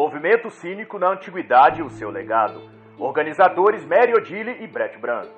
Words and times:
movimento 0.00 0.48
cínico 0.48 0.98
na 0.98 1.10
antiguidade 1.10 1.80
e 1.80 1.82
o 1.82 1.90
seu 1.90 2.08
legado. 2.08 2.58
Organizadores 2.98 3.84
Mary 3.84 4.14
Odile 4.14 4.56
e 4.64 4.66
Brett 4.66 4.96
Brand. 4.96 5.28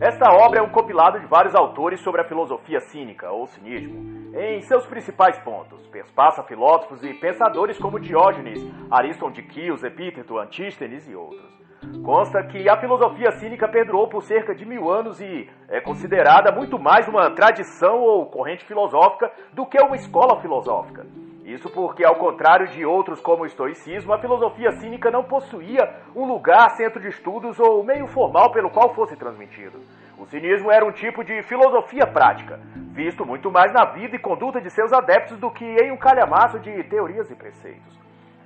Esta 0.00 0.30
obra 0.32 0.60
é 0.60 0.62
um 0.62 0.68
compilado 0.68 1.18
de 1.18 1.26
vários 1.26 1.52
autores 1.52 2.00
sobre 2.02 2.20
a 2.20 2.24
filosofia 2.24 2.78
cínica, 2.78 3.28
ou 3.32 3.48
cinismo, 3.48 4.30
em 4.36 4.60
seus 4.62 4.86
principais 4.86 5.36
pontos. 5.40 5.84
Perspassa 5.88 6.44
filósofos 6.44 7.02
e 7.02 7.12
pensadores 7.12 7.76
como 7.76 7.98
Diógenes, 7.98 8.64
Ariston 8.88 9.32
de 9.32 9.42
Quios, 9.42 9.82
Epíteto, 9.82 10.38
Antístenes 10.38 11.08
e 11.08 11.16
outros. 11.16 11.58
Consta 12.04 12.40
que 12.44 12.68
a 12.68 12.76
filosofia 12.76 13.32
cínica 13.32 13.66
perdurou 13.66 14.08
por 14.08 14.22
cerca 14.22 14.54
de 14.54 14.64
mil 14.64 14.88
anos 14.88 15.20
e 15.20 15.50
é 15.68 15.80
considerada 15.80 16.52
muito 16.52 16.78
mais 16.78 17.08
uma 17.08 17.32
tradição 17.32 17.98
ou 17.98 18.26
corrente 18.26 18.64
filosófica 18.64 19.32
do 19.52 19.66
que 19.66 19.82
uma 19.82 19.96
escola 19.96 20.40
filosófica. 20.40 21.04
Isso 21.48 21.70
porque, 21.70 22.04
ao 22.04 22.16
contrário 22.16 22.68
de 22.68 22.84
outros 22.84 23.22
como 23.22 23.42
o 23.42 23.46
estoicismo, 23.46 24.12
a 24.12 24.18
filosofia 24.18 24.70
cínica 24.72 25.10
não 25.10 25.24
possuía 25.24 25.82
um 26.14 26.26
lugar, 26.26 26.68
centro 26.72 27.00
de 27.00 27.08
estudos 27.08 27.58
ou 27.58 27.82
meio 27.82 28.06
formal 28.08 28.52
pelo 28.52 28.68
qual 28.68 28.94
fosse 28.94 29.16
transmitido. 29.16 29.80
O 30.18 30.26
cinismo 30.26 30.70
era 30.70 30.84
um 30.84 30.92
tipo 30.92 31.24
de 31.24 31.42
filosofia 31.44 32.06
prática, 32.06 32.60
visto 32.92 33.24
muito 33.24 33.50
mais 33.50 33.72
na 33.72 33.86
vida 33.86 34.14
e 34.14 34.18
conduta 34.18 34.60
de 34.60 34.68
seus 34.68 34.92
adeptos 34.92 35.38
do 35.38 35.50
que 35.50 35.64
em 35.64 35.90
um 35.90 35.96
calhamaço 35.96 36.58
de 36.58 36.84
teorias 36.84 37.30
e 37.30 37.34
preceitos. 37.34 37.98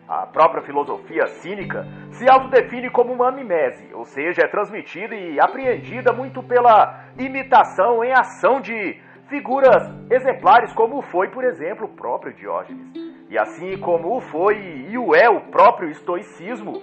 A 0.09 0.25
própria 0.27 0.63
filosofia 0.63 1.27
cínica 1.27 1.85
se 2.13 2.31
autodefine 2.31 2.89
como 2.89 3.13
uma 3.13 3.33
mimese, 3.33 3.93
ou 3.95 4.05
seja, 4.05 4.43
é 4.45 4.49
transmitida 4.49 5.13
e 5.17 5.41
apreendida 5.41 6.13
muito 6.13 6.41
pela 6.41 7.03
imitação 7.19 8.05
em 8.05 8.13
ação 8.13 8.61
de 8.61 9.01
figuras 9.29 9.91
exemplares 10.11 10.73
como 10.73 11.03
foi, 11.03 11.29
por 11.29 11.45
exemplo, 11.45 11.87
o 11.87 11.91
próprio 11.91 12.35
Diógenes. 12.35 12.93
E 13.29 13.39
assim 13.39 13.79
como 13.79 14.21
foi 14.21 14.57
e 14.91 14.99
o 14.99 15.15
é 15.15 15.29
o 15.29 15.41
próprio 15.51 15.91
estoicismo, 15.91 16.83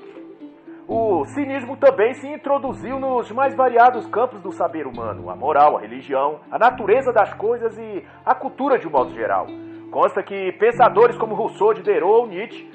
o 0.87 1.23
cinismo 1.25 1.77
também 1.77 2.15
se 2.15 2.27
introduziu 2.27 2.99
nos 2.99 3.31
mais 3.31 3.53
variados 3.53 4.07
campos 4.07 4.41
do 4.41 4.51
saber 4.51 4.87
humano, 4.87 5.29
a 5.29 5.35
moral, 5.35 5.77
a 5.77 5.81
religião, 5.81 6.39
a 6.49 6.57
natureza 6.57 7.13
das 7.13 7.31
coisas 7.35 7.77
e 7.77 8.03
a 8.25 8.33
cultura 8.33 8.79
de 8.79 8.87
um 8.87 8.91
modo 8.91 9.13
geral. 9.13 9.45
Consta 9.91 10.23
que 10.23 10.51
pensadores 10.53 11.15
como 11.15 11.35
Rousseau, 11.35 11.75
Diderot 11.75 12.21
ou 12.21 12.27
Nietzsche 12.27 12.67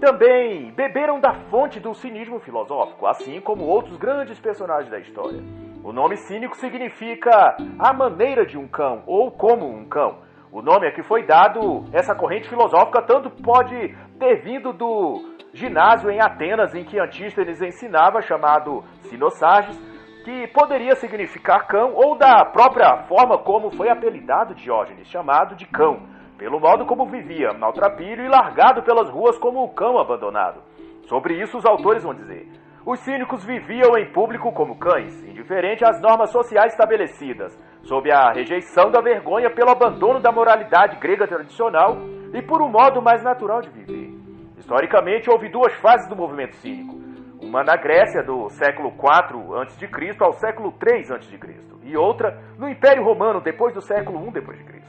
também 0.00 0.70
beberam 0.72 1.18
da 1.18 1.32
fonte 1.50 1.80
do 1.80 1.94
cinismo 1.94 2.40
filosófico, 2.40 3.06
assim 3.06 3.40
como 3.40 3.64
outros 3.64 3.96
grandes 3.96 4.38
personagens 4.38 4.90
da 4.90 4.98
história. 4.98 5.42
O 5.82 5.92
nome 5.92 6.16
cínico 6.16 6.56
significa 6.56 7.56
a 7.78 7.92
maneira 7.92 8.44
de 8.44 8.58
um 8.58 8.68
cão 8.68 9.02
ou 9.06 9.30
como 9.30 9.66
um 9.66 9.88
cão. 9.88 10.18
O 10.52 10.60
nome 10.60 10.86
a 10.86 10.92
que 10.92 11.02
foi 11.02 11.24
dado 11.24 11.84
essa 11.92 12.14
corrente 12.14 12.48
filosófica 12.48 13.00
tanto 13.02 13.30
pode 13.42 13.96
ter 14.18 14.42
vindo 14.42 14.74
do 14.74 15.22
ginásio 15.54 16.10
em 16.10 16.20
Atenas 16.20 16.74
em 16.74 16.84
que 16.84 17.00
Antístenes 17.00 17.62
ensinava, 17.62 18.20
chamado 18.20 18.84
Sinossages, 19.08 19.78
que 20.22 20.48
poderia 20.48 20.94
significar 20.96 21.66
cão, 21.66 21.94
ou 21.94 22.16
da 22.16 22.44
própria 22.44 23.04
forma 23.04 23.38
como 23.38 23.70
foi 23.70 23.88
apelidado 23.88 24.54
Diógenes, 24.54 25.08
chamado 25.08 25.54
de 25.54 25.66
cão, 25.66 26.02
pelo 26.36 26.60
modo 26.60 26.84
como 26.84 27.06
vivia, 27.06 27.54
maltrapilho 27.54 28.22
e 28.22 28.28
largado 28.28 28.82
pelas 28.82 29.08
ruas 29.08 29.38
como 29.38 29.64
o 29.64 29.72
cão 29.72 29.98
abandonado. 29.98 30.60
Sobre 31.04 31.40
isso 31.40 31.56
os 31.56 31.64
autores 31.64 32.02
vão 32.02 32.14
dizer: 32.14 32.46
os 32.84 32.98
cínicos 33.00 33.44
viviam 33.44 33.96
em 33.98 34.10
público 34.12 34.52
como 34.52 34.78
cães, 34.78 35.22
indiferente 35.24 35.84
às 35.84 36.00
normas 36.00 36.30
sociais 36.30 36.72
estabelecidas, 36.72 37.56
sob 37.82 38.10
a 38.10 38.32
rejeição 38.32 38.90
da 38.90 39.00
vergonha 39.00 39.50
pelo 39.50 39.70
abandono 39.70 40.20
da 40.20 40.32
moralidade 40.32 40.96
grega 40.96 41.26
tradicional 41.26 41.96
e 42.32 42.40
por 42.42 42.62
um 42.62 42.68
modo 42.68 43.02
mais 43.02 43.22
natural 43.22 43.60
de 43.60 43.70
viver. 43.70 44.14
Historicamente, 44.56 45.30
houve 45.30 45.48
duas 45.48 45.74
fases 45.74 46.08
do 46.08 46.16
movimento 46.16 46.54
cínico. 46.56 46.98
Uma 47.42 47.64
na 47.64 47.76
Grécia, 47.76 48.22
do 48.22 48.48
século 48.50 48.90
IV 48.90 49.56
a.C. 49.60 50.16
ao 50.20 50.32
século 50.34 50.74
III 50.80 51.16
a.C., 51.16 51.38
e 51.82 51.96
outra 51.96 52.38
no 52.58 52.68
Império 52.68 53.02
Romano, 53.02 53.40
depois 53.40 53.74
do 53.74 53.80
século 53.80 54.26
I 54.28 54.30
d.C. 54.32 54.82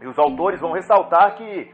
E 0.00 0.06
os 0.06 0.18
autores 0.18 0.60
vão 0.60 0.72
ressaltar 0.72 1.36
que 1.36 1.70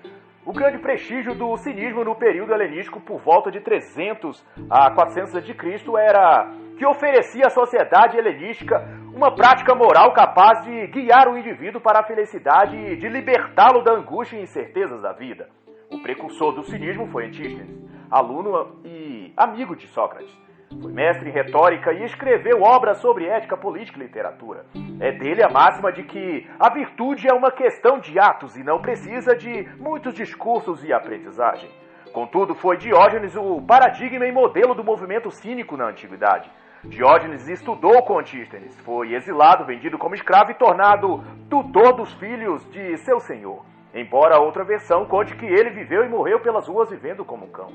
o 0.47 0.53
grande 0.53 0.79
prestígio 0.79 1.35
do 1.35 1.57
cinismo 1.57 2.05
no 2.05 2.15
período 2.15 2.53
helenístico 2.53 3.01
por 3.01 3.19
volta 3.21 3.51
de 3.51 3.61
300 3.61 4.45
a 4.69 4.91
400 4.91 5.37
a.C. 5.37 5.53
era 5.99 6.53
que 6.77 6.85
oferecia 6.85 7.47
à 7.47 7.51
sociedade 7.51 8.19
helenística 8.19 8.79
uma 9.15 9.35
prática 9.35 9.75
moral 9.75 10.13
capaz 10.13 10.65
de 10.65 10.87
guiar 10.89 11.29
o 11.29 11.39
indivíduo 11.39 11.81
para 11.81 12.01
a 12.01 12.05
felicidade 12.05 12.77
e 12.77 12.97
de 12.97 13.09
libertá-lo 13.09 13.83
da 13.83 13.93
angústia 13.93 14.37
e 14.37 14.43
incertezas 14.43 15.01
da 15.01 15.13
vida. 15.13 15.49
O 15.91 16.03
precursor 16.03 16.53
do 16.53 16.65
cinismo 16.65 17.07
foi 17.07 17.27
Antístenes, 17.27 17.71
aluno 18.11 18.81
e 18.85 19.33
amigo 19.37 19.77
de 19.77 19.87
Sócrates. 19.87 20.44
Foi 20.81 20.93
mestre 20.93 21.29
em 21.29 21.33
retórica 21.33 21.93
e 21.93 22.05
escreveu 22.05 22.63
obras 22.63 22.99
sobre 22.99 23.27
ética, 23.27 23.57
política 23.57 23.99
e 23.99 24.03
literatura. 24.03 24.67
É 25.01 25.13
dele 25.13 25.43
a 25.43 25.49
máxima 25.49 25.93
de 25.93 26.03
que 26.03 26.49
a 26.59 26.69
virtude 26.71 27.29
é 27.29 27.33
uma 27.33 27.51
questão 27.51 27.99
de 27.99 28.19
atos 28.19 28.57
e 28.57 28.65
não 28.65 28.81
precisa 28.81 29.37
de 29.37 29.69
muitos 29.79 30.15
discursos 30.15 30.85
e 30.85 30.93
aprendizagem. 30.93 31.71
Contudo, 32.13 32.55
foi 32.55 32.77
Diógenes 32.77 33.35
o 33.35 33.61
paradigma 33.61 34.27
e 34.27 34.33
modelo 34.33 34.75
do 34.75 34.85
movimento 34.85 35.31
cínico 35.31 35.77
na 35.77 35.87
antiguidade. 35.87 36.51
Diógenes 36.85 37.49
estudou 37.49 38.03
com 38.03 38.19
Antístenes, 38.19 38.79
foi 38.81 39.15
exilado, 39.15 39.65
vendido 39.65 39.97
como 39.97 40.15
escravo 40.15 40.51
e 40.51 40.55
tornado 40.55 41.25
tutor 41.49 41.95
dos 41.95 42.13
filhos 42.15 42.65
de 42.71 42.97
seu 42.99 43.19
senhor. 43.19 43.65
Embora 43.95 44.39
outra 44.39 44.65
versão 44.65 45.07
conte 45.07 45.35
que 45.35 45.47
ele 45.47 45.71
viveu 45.71 46.05
e 46.05 46.09
morreu 46.09 46.41
pelas 46.41 46.69
ruas 46.69 46.91
vivendo 46.91 47.25
como 47.25 47.47
um 47.47 47.51
cão. 47.51 47.73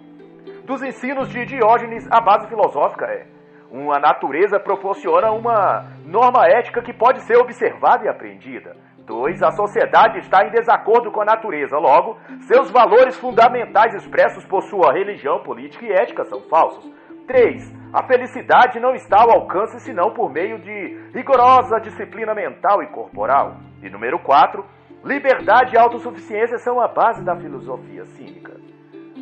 Dos 0.70 0.84
ensinos 0.84 1.30
de 1.30 1.48
Diógenes, 1.48 2.08
a 2.12 2.22
base 2.22 2.48
filosófica 2.48 3.08
é: 3.08 3.26
uma 3.72 3.98
natureza 3.98 4.60
proporciona 4.60 5.32
uma 5.32 5.84
norma 6.06 6.46
ética 6.46 6.84
que 6.84 6.94
pode 6.94 7.22
ser 7.22 7.38
observada 7.38 8.06
e 8.06 8.08
aprendida. 8.08 8.78
2. 9.04 9.42
A 9.42 9.50
sociedade 9.50 10.20
está 10.20 10.46
em 10.46 10.52
desacordo 10.52 11.12
com 11.12 11.22
a 11.22 11.26
natureza, 11.26 11.76
logo, 11.80 12.20
seus 12.42 12.70
valores 12.70 13.18
fundamentais 13.18 13.96
expressos 13.96 14.46
por 14.46 14.62
sua 14.62 14.94
religião, 14.94 15.42
política 15.42 15.84
e 15.86 15.92
ética 15.92 16.24
são 16.26 16.42
falsos. 16.42 16.88
3. 17.26 17.74
A 17.92 18.04
felicidade 18.04 18.80
não 18.80 18.94
está 18.94 19.24
ao 19.24 19.32
alcance 19.32 19.80
senão 19.80 20.14
por 20.14 20.32
meio 20.32 20.60
de 20.60 21.10
rigorosa 21.16 21.80
disciplina 21.80 22.36
mental 22.36 22.84
e 22.84 22.88
corporal. 22.92 23.56
E 23.82 23.90
número 23.90 24.20
4. 24.20 24.64
Liberdade 25.04 25.74
e 25.74 25.80
autossuficiência 25.80 26.60
são 26.60 26.80
a 26.80 26.88
base 26.88 27.26
da 27.26 27.36
filosofia 27.36 28.06
cínica. 28.06 28.70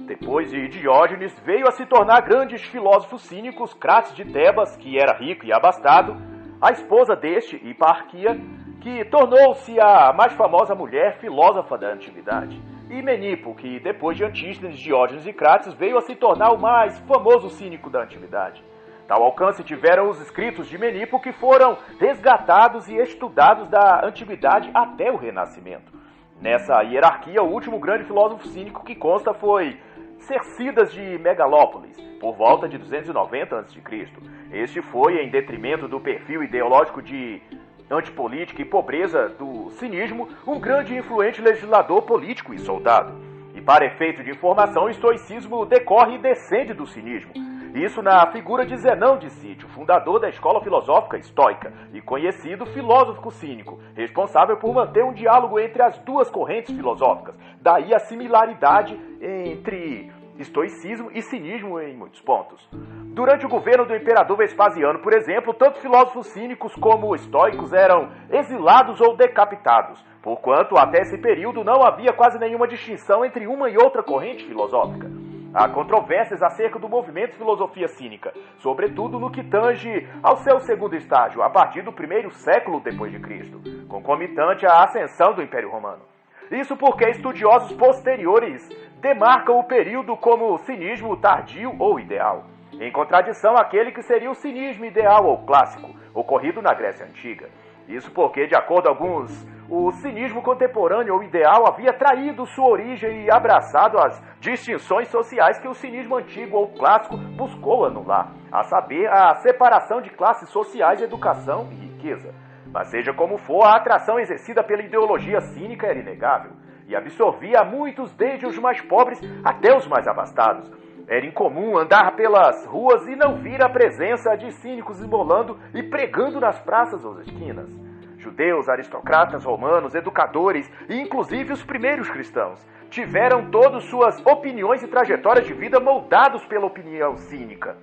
Depois 0.08 0.50
de 0.50 0.70
Diógenes, 0.70 1.38
veio 1.44 1.68
a 1.68 1.72
se 1.72 1.86
tornar 1.86 2.22
grandes 2.22 2.64
filósofos 2.64 3.24
cínicos 3.24 3.74
Crates 3.74 4.16
de 4.16 4.24
Tebas, 4.24 4.78
que 4.78 4.98
era 4.98 5.18
rico 5.18 5.46
e 5.46 5.52
abastado, 5.52 6.16
a 6.62 6.72
esposa 6.72 7.14
deste, 7.14 7.58
Hiparquia, 7.58 8.40
que 8.80 9.04
tornou-se 9.04 9.78
a 9.78 10.14
mais 10.14 10.32
famosa 10.32 10.74
mulher 10.74 11.18
filósofa 11.18 11.78
da 11.78 11.90
antiguidade, 11.90 12.58
e 12.90 13.02
Menipo, 13.02 13.54
que 13.54 13.82
depois 13.82 14.16
de 14.16 14.24
Antístenes, 14.24 14.80
Diógenes 14.80 15.28
e 15.28 15.34
Crates 15.34 15.74
veio 15.74 15.98
a 15.98 16.02
se 16.02 16.16
tornar 16.16 16.54
o 16.54 16.58
mais 16.58 16.98
famoso 17.00 17.50
cínico 17.50 17.90
da 17.90 18.04
antiguidade. 18.04 18.64
Tal 19.10 19.22
alcance 19.22 19.62
tiveram 19.62 20.10
os 20.10 20.22
escritos 20.22 20.70
de 20.70 20.78
Menipo 20.78 21.20
que 21.20 21.34
foram 21.34 21.78
resgatados 22.00 22.88
e 22.88 22.96
estudados 22.96 23.68
da 23.68 24.06
antiguidade 24.06 24.72
até 24.74 25.12
o 25.12 25.18
Renascimento. 25.18 25.92
Nessa 26.40 26.82
hierarquia, 26.84 27.44
o 27.44 27.52
último 27.52 27.78
grande 27.78 28.06
filósofo 28.06 28.48
cínico 28.48 28.86
que 28.86 28.96
consta 28.96 29.34
foi 29.34 29.78
Cercidas 30.20 30.92
de 30.92 31.18
Megalópolis, 31.20 31.96
por 32.20 32.36
volta 32.36 32.68
de 32.68 32.78
290 32.78 33.60
a.C. 33.60 34.08
Este 34.52 34.82
foi, 34.82 35.22
em 35.22 35.30
detrimento 35.30 35.88
do 35.88 36.00
perfil 36.00 36.44
ideológico 36.44 37.02
de 37.02 37.42
antipolítica 37.90 38.62
e 38.62 38.66
pobreza 38.66 39.30
do 39.30 39.70
cinismo, 39.72 40.28
um 40.46 40.60
grande 40.60 40.94
e 40.94 40.98
influente 40.98 41.42
legislador 41.42 42.02
político 42.02 42.54
e 42.54 42.60
soldado. 42.60 43.14
E 43.56 43.62
para 43.62 43.86
efeito 43.86 44.24
de 44.24 44.32
informação, 44.32 44.86
o 44.86 44.90
estoicismo 44.90 45.66
decorre 45.66 46.16
e 46.16 46.20
descende 46.20 46.74
do 46.74 46.86
cinismo. 46.86 47.32
Isso 47.74 48.02
na 48.02 48.26
figura 48.32 48.66
de 48.66 48.76
Zenão 48.78 49.18
de 49.18 49.30
Sítio, 49.30 49.68
fundador 49.70 50.20
da 50.20 50.30
escola 50.30 50.62
filosófica 50.62 51.18
estoica 51.18 51.74
e 51.94 52.02
conhecido 52.02 52.66
filósofo 52.66 53.30
cínico, 53.32 53.80
responsável 53.96 54.58
por 54.58 54.74
manter 54.74 55.04
um 55.04 55.14
diálogo 55.14 55.60
entre 55.60 55.82
as 55.84 55.98
duas 56.00 56.30
correntes 56.30 56.76
filosóficas. 56.76 57.36
Daí 57.62 57.94
a 57.94 58.00
similaridade 58.00 59.00
entre 59.22 60.12
estoicismo 60.40 61.12
e 61.14 61.22
cinismo 61.22 61.80
em 61.80 61.96
muitos 61.96 62.22
pontos. 62.22 62.68
Durante 62.72 63.46
o 63.46 63.50
governo 63.50 63.86
do 63.86 63.96
imperador 63.96 64.38
Vespasiano, 64.38 65.00
por 65.00 65.14
exemplo, 65.14 65.54
tanto 65.54 65.80
filósofos 65.80 66.28
cínicos 66.28 66.76
como 66.76 67.16
estoicos 67.16 67.74
eram 67.74 68.10
exilados 68.30 69.02
ou 69.02 69.18
decapitados, 69.18 70.04
porquanto 70.22 70.78
até 70.78 71.02
esse 71.02 71.18
período 71.18 71.64
não 71.64 71.84
havia 71.84 72.14
quase 72.14 72.38
nenhuma 72.38 72.68
distinção 72.68 73.26
entre 73.26 73.48
uma 73.48 73.70
e 73.70 73.78
outra 73.78 74.04
corrente 74.04 74.46
filosófica. 74.46 75.27
Há 75.58 75.68
controvérsias 75.68 76.44
acerca 76.44 76.78
do 76.78 76.88
movimento 76.88 77.36
filosofia 77.36 77.88
cínica, 77.88 78.32
sobretudo 78.60 79.20
no 79.20 79.32
que 79.32 79.44
tange 79.44 80.08
ao 80.22 80.38
seu 80.38 80.60
segundo 80.60 80.96
estágio, 80.96 81.42
a 81.42 81.50
partir 81.50 81.82
do 81.82 81.92
primeiro 81.92 82.30
século 82.30 82.80
depois 82.80 83.12
de 83.12 83.18
Cristo, 83.20 83.60
concomitante 83.88 84.68
à 84.68 84.84
ascensão 84.84 85.34
do 85.34 85.42
Império 85.42 85.72
Romano. 85.72 86.04
Isso 86.52 86.78
porque 86.78 87.10
estudiosos 87.10 87.76
posteriores 87.76 88.70
demarcam 89.02 89.58
o 89.58 89.64
período 89.64 90.16
como 90.16 90.60
cinismo 90.60 91.18
tardio 91.18 91.76
ou 91.80 92.00
ideal, 92.00 92.46
em 92.80 92.92
contradição 92.92 93.58
àquele 93.58 93.92
que 93.92 94.04
seria 94.04 94.30
o 94.30 94.36
cinismo 94.36 94.86
ideal 94.86 95.26
ou 95.26 95.44
clássico, 95.44 95.90
ocorrido 96.14 96.62
na 96.62 96.76
Grécia 96.76 97.08
Antiga. 97.08 97.50
Isso 97.88 98.12
porque, 98.12 98.46
de 98.46 98.56
acordo 98.56 98.84
com 98.84 98.90
alguns, 98.90 99.48
o 99.70 99.92
cinismo 99.92 100.42
contemporâneo 100.42 101.14
ou 101.16 101.24
ideal 101.24 101.68
havia 101.68 101.92
traído 101.92 102.46
sua 102.46 102.70
origem 102.70 103.26
e 103.26 103.32
abraçado 103.32 103.98
as 103.98 104.22
distinções 104.40 105.10
sociais 105.10 105.60
que 105.60 105.68
o 105.68 105.74
cinismo 105.74 106.16
antigo 106.16 106.56
ou 106.56 106.70
clássico 106.70 107.18
buscou 107.18 107.86
anular, 107.86 108.32
a 108.50 108.64
saber, 108.64 109.08
a 109.08 109.36
separação 109.36 110.02
de 110.02 110.10
classes 110.10 110.50
sociais, 110.50 111.02
educação 111.02 111.68
e 111.72 111.76
riqueza. 111.76 112.34
Mas 112.72 112.88
seja 112.88 113.14
como 113.14 113.38
for, 113.38 113.64
a 113.64 113.76
atração 113.76 114.18
exercida 114.18 114.64
pela 114.64 114.84
ideologia 114.84 115.42
cínica 115.42 115.88
era 115.88 116.00
inegável 116.00 116.52
e 116.88 116.96
absorvia 116.96 117.64
muitos, 117.66 118.14
desde 118.14 118.46
os 118.46 118.58
mais 118.58 118.80
pobres 118.82 119.20
até 119.44 119.76
os 119.76 119.86
mais 119.86 120.08
abastados. 120.08 120.72
Era 121.10 121.26
incomum 121.26 121.78
andar 121.78 122.16
pelas 122.16 122.66
ruas 122.66 123.06
e 123.08 123.16
não 123.16 123.36
vir 123.36 123.62
a 123.62 123.70
presença 123.70 124.36
de 124.36 124.52
cínicos 124.54 125.00
esmolando 125.00 125.58
e 125.74 125.84
pregando 125.84 126.40
nas 126.40 126.60
praças 126.60 127.04
ou 127.04 127.20
esquinas. 127.22 127.87
Judeus, 128.28 128.68
aristocratas 128.68 129.46
romanos, 129.46 129.96
educadores 129.96 130.70
e 130.90 131.00
inclusive 131.00 131.54
os 131.54 131.64
primeiros 131.64 132.10
cristãos. 132.10 132.66
Tiveram 132.90 133.50
todas 133.50 133.86
suas 133.86 134.20
opiniões 134.26 134.84
e 134.84 134.88
trajetórias 134.88 135.46
de 135.46 135.54
vida 135.54 135.80
moldados 135.80 136.46
pela 136.46 136.66
opinião 136.66 137.16
cínica. 137.18 137.78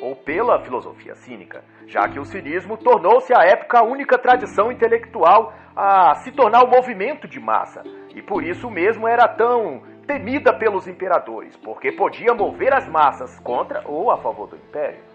Ou 0.00 0.14
pela 0.14 0.62
filosofia 0.62 1.16
cínica, 1.16 1.64
já 1.86 2.08
que 2.08 2.20
o 2.20 2.24
cinismo 2.24 2.76
tornou-se 2.76 3.34
à 3.34 3.42
época 3.42 3.80
a 3.80 3.82
única 3.82 4.16
tradição 4.16 4.70
intelectual 4.70 5.52
a 5.74 6.14
se 6.16 6.30
tornar 6.30 6.64
um 6.64 6.70
movimento 6.70 7.26
de 7.26 7.40
massa, 7.40 7.82
e 8.14 8.22
por 8.22 8.44
isso 8.44 8.70
mesmo 8.70 9.08
era 9.08 9.26
tão 9.26 9.82
temida 10.06 10.52
pelos 10.52 10.86
imperadores, 10.86 11.56
porque 11.56 11.90
podia 11.92 12.34
mover 12.34 12.72
as 12.72 12.88
massas 12.88 13.38
contra 13.40 13.82
ou 13.84 14.10
a 14.10 14.18
favor 14.18 14.46
do 14.46 14.56
império. 14.56 15.07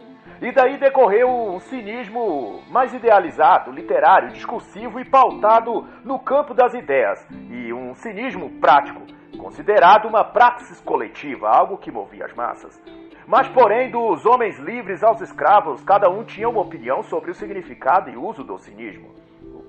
E 0.44 0.52
daí 0.52 0.76
decorreu 0.76 1.30
um 1.30 1.58
cinismo 1.62 2.62
mais 2.70 2.94
idealizado, 2.94 3.72
literário, 3.72 4.34
discursivo 4.34 5.00
e 5.00 5.06
pautado 5.06 5.88
no 6.04 6.20
campo 6.20 6.54
das 6.54 6.74
ideias, 6.74 7.26
e 7.50 7.72
um 7.72 7.94
cinismo 7.94 8.50
prático, 8.60 9.04
considerado 9.38 10.06
uma 10.06 10.22
praxis 10.22 10.82
coletiva, 10.82 11.48
algo 11.48 11.78
que 11.78 11.90
movia 11.90 12.26
as 12.26 12.34
massas. 12.34 12.78
Mas, 13.26 13.48
porém, 13.48 13.90
dos 13.90 14.26
homens 14.26 14.60
livres 14.60 15.02
aos 15.02 15.22
escravos, 15.22 15.82
cada 15.82 16.10
um 16.10 16.26
tinha 16.26 16.50
uma 16.50 16.60
opinião 16.60 17.02
sobre 17.04 17.32
o 17.32 17.34
significado 17.34 18.10
e 18.10 18.18
uso 18.18 18.44
do 18.44 18.58
cinismo 18.58 19.24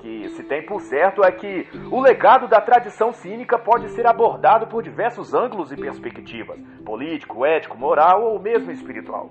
que 0.05 0.29
se 0.37 0.43
tem 0.43 0.61
por 0.67 0.83
certo 0.83 1.25
é 1.25 1.33
que 1.33 1.67
o 1.91 1.99
legado 1.99 2.47
da 2.47 2.61
tradição 2.61 3.11
cínica 3.11 3.59
pode 3.59 3.89
ser 3.93 4.07
abordado 4.07 4.67
por 4.67 4.83
diversos 4.83 5.33
ângulos 5.33 5.73
e 5.73 5.77
perspectivas, 5.79 6.61
político, 6.85 7.47
ético, 7.47 7.79
moral 7.79 8.23
ou 8.23 8.39
mesmo 8.39 8.71
espiritual. 8.71 9.31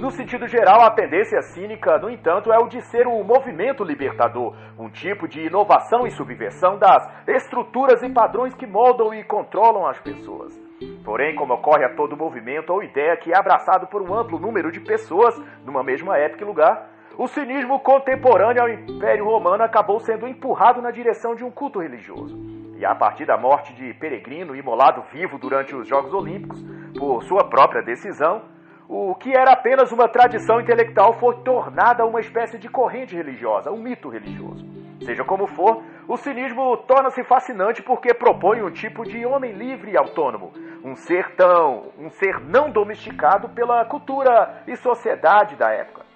No 0.00 0.10
sentido 0.10 0.46
geral, 0.46 0.80
a 0.80 0.90
tendência 0.90 1.42
cínica, 1.42 1.98
no 1.98 2.08
entanto, 2.08 2.50
é 2.50 2.58
o 2.58 2.68
de 2.68 2.80
ser 2.80 3.06
um 3.06 3.22
movimento 3.22 3.84
libertador, 3.84 4.56
um 4.78 4.88
tipo 4.88 5.28
de 5.28 5.42
inovação 5.42 6.06
e 6.06 6.10
subversão 6.10 6.78
das 6.78 7.06
estruturas 7.28 8.02
e 8.02 8.08
padrões 8.08 8.54
que 8.54 8.66
moldam 8.66 9.12
e 9.12 9.22
controlam 9.22 9.86
as 9.86 10.00
pessoas. 10.00 10.58
Porém, 11.04 11.34
como 11.34 11.52
ocorre 11.52 11.84
a 11.84 11.94
todo 11.94 12.16
movimento 12.16 12.72
ou 12.72 12.82
ideia 12.82 13.14
que 13.18 13.30
é 13.30 13.36
abraçado 13.36 13.88
por 13.88 14.00
um 14.00 14.14
amplo 14.14 14.38
número 14.38 14.72
de 14.72 14.80
pessoas 14.80 15.38
numa 15.66 15.82
mesma 15.82 16.16
época 16.16 16.44
e 16.44 16.46
lugar, 16.46 16.88
o 17.18 17.28
cinismo 17.28 17.78
contemporâneo 17.80 18.62
ao 18.62 18.70
Império 18.70 19.26
Romano 19.26 19.62
acabou 19.62 20.00
sendo 20.00 20.26
empurrado 20.26 20.80
na 20.80 20.90
direção 20.90 21.34
de 21.34 21.44
um 21.44 21.50
culto 21.50 21.78
religioso. 21.78 22.38
E 22.78 22.86
a 22.86 22.94
partir 22.94 23.26
da 23.26 23.36
morte 23.36 23.74
de 23.74 23.92
Peregrino, 23.92 24.56
imolado 24.56 25.02
vivo 25.12 25.36
durante 25.36 25.76
os 25.76 25.86
Jogos 25.86 26.14
Olímpicos, 26.14 26.64
por 26.98 27.22
sua 27.24 27.44
própria 27.50 27.82
decisão, 27.82 28.40
o 28.92 29.14
que 29.14 29.32
era 29.32 29.52
apenas 29.52 29.92
uma 29.92 30.08
tradição 30.08 30.60
intelectual 30.60 31.12
foi 31.12 31.36
tornada 31.44 32.04
uma 32.04 32.18
espécie 32.18 32.58
de 32.58 32.68
corrente 32.68 33.14
religiosa, 33.14 33.70
um 33.70 33.80
mito 33.80 34.08
religioso. 34.08 34.66
Seja 35.04 35.22
como 35.22 35.46
for, 35.46 35.80
o 36.08 36.16
cinismo 36.16 36.76
torna-se 36.78 37.22
fascinante 37.22 37.82
porque 37.82 38.12
propõe 38.12 38.62
um 38.62 38.70
tipo 38.70 39.04
de 39.04 39.24
homem 39.24 39.52
livre 39.52 39.92
e 39.92 39.96
autônomo, 39.96 40.52
um 40.84 40.96
ser 40.96 41.36
tão, 41.36 41.84
um 41.96 42.10
ser 42.10 42.40
não 42.40 42.68
domesticado 42.68 43.48
pela 43.50 43.84
cultura 43.84 44.62
e 44.66 44.76
sociedade 44.76 45.54
da 45.54 45.70
época 45.70 46.10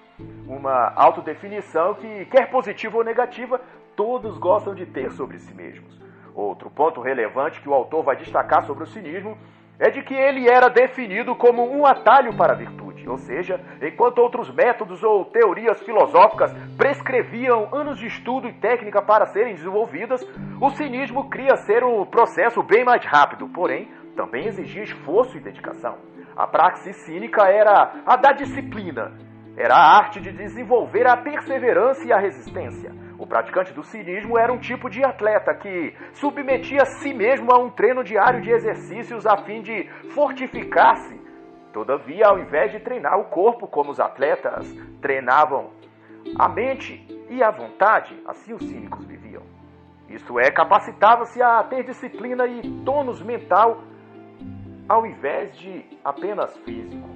uma 0.46 0.92
autodefinição 0.94 1.94
que, 1.94 2.26
quer 2.26 2.50
positiva 2.50 2.96
ou 2.96 3.04
negativa, 3.04 3.60
todos 3.96 4.38
gostam 4.38 4.74
de 4.74 4.86
ter 4.86 5.10
sobre 5.12 5.38
si 5.38 5.54
mesmos. 5.54 5.98
Outro 6.34 6.70
ponto 6.70 7.00
relevante 7.00 7.60
que 7.60 7.68
o 7.68 7.74
autor 7.74 8.02
vai 8.02 8.16
destacar 8.16 8.64
sobre 8.64 8.84
o 8.84 8.86
cinismo 8.86 9.36
é 9.78 9.90
de 9.90 10.02
que 10.02 10.14
ele 10.14 10.48
era 10.48 10.68
definido 10.68 11.34
como 11.34 11.68
um 11.70 11.84
atalho 11.84 12.36
para 12.36 12.52
a 12.52 12.56
virtude, 12.56 13.08
ou 13.08 13.18
seja, 13.18 13.60
enquanto 13.82 14.18
outros 14.18 14.52
métodos 14.54 15.02
ou 15.02 15.24
teorias 15.24 15.80
filosóficas 15.82 16.52
prescreviam 16.76 17.68
anos 17.74 17.98
de 17.98 18.06
estudo 18.06 18.48
e 18.48 18.52
técnica 18.52 19.02
para 19.02 19.26
serem 19.26 19.54
desenvolvidas, 19.54 20.24
o 20.60 20.70
cinismo 20.70 21.28
cria 21.28 21.56
ser 21.56 21.82
um 21.82 22.04
processo 22.06 22.62
bem 22.62 22.84
mais 22.84 23.04
rápido, 23.04 23.48
porém 23.48 23.88
também 24.16 24.46
exigia 24.46 24.84
esforço 24.84 25.36
e 25.36 25.40
dedicação. 25.40 25.96
A 26.36 26.46
praxis 26.46 26.96
cínica 26.96 27.48
era 27.48 27.92
a 28.06 28.16
da 28.16 28.32
disciplina, 28.32 29.12
era 29.56 29.74
a 29.74 29.96
arte 29.96 30.20
de 30.20 30.32
desenvolver 30.32 31.06
a 31.06 31.16
perseverança 31.16 32.04
e 32.06 32.12
a 32.12 32.18
resistência. 32.18 32.92
O 33.18 33.26
praticante 33.26 33.72
do 33.72 33.82
cinismo 33.84 34.36
era 34.36 34.52
um 34.52 34.58
tipo 34.58 34.90
de 34.90 35.04
atleta 35.04 35.54
que 35.54 35.94
submetia 36.14 36.82
a 36.82 36.86
si 36.86 37.14
mesmo 37.14 37.52
a 37.52 37.58
um 37.58 37.70
treino 37.70 38.02
diário 38.02 38.40
de 38.40 38.50
exercícios 38.50 39.26
a 39.26 39.36
fim 39.36 39.62
de 39.62 39.88
fortificar-se. 40.14 41.20
Todavia, 41.72 42.26
ao 42.26 42.38
invés 42.38 42.72
de 42.72 42.80
treinar 42.80 43.18
o 43.18 43.24
corpo 43.24 43.66
como 43.66 43.90
os 43.90 44.00
atletas 44.00 44.72
treinavam 45.00 45.70
a 46.38 46.48
mente 46.48 47.06
e 47.28 47.42
a 47.42 47.50
vontade, 47.50 48.20
assim 48.26 48.52
os 48.52 48.62
cínicos 48.62 49.04
viviam. 49.04 49.42
Isto 50.08 50.38
é, 50.38 50.50
capacitava-se 50.50 51.40
a 51.42 51.62
ter 51.62 51.84
disciplina 51.84 52.46
e 52.46 52.62
tônus 52.84 53.22
mental 53.22 53.82
ao 54.88 55.06
invés 55.06 55.56
de 55.56 55.84
apenas 56.04 56.56
físico. 56.58 57.08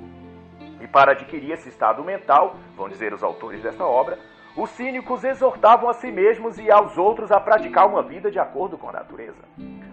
E 0.80 0.86
para 0.86 1.12
adquirir 1.12 1.52
esse 1.52 1.68
estado 1.68 2.02
mental, 2.02 2.56
vão 2.76 2.88
dizer 2.88 3.12
os 3.12 3.22
autores 3.22 3.62
desta 3.62 3.84
obra, 3.84 4.18
os 4.56 4.70
cínicos 4.70 5.22
exortavam 5.24 5.88
a 5.88 5.92
si 5.94 6.10
mesmos 6.10 6.58
e 6.58 6.70
aos 6.70 6.98
outros 6.98 7.30
a 7.30 7.38
praticar 7.38 7.86
uma 7.86 8.02
vida 8.02 8.30
de 8.30 8.38
acordo 8.38 8.76
com 8.76 8.88
a 8.88 8.92
natureza. 8.92 9.42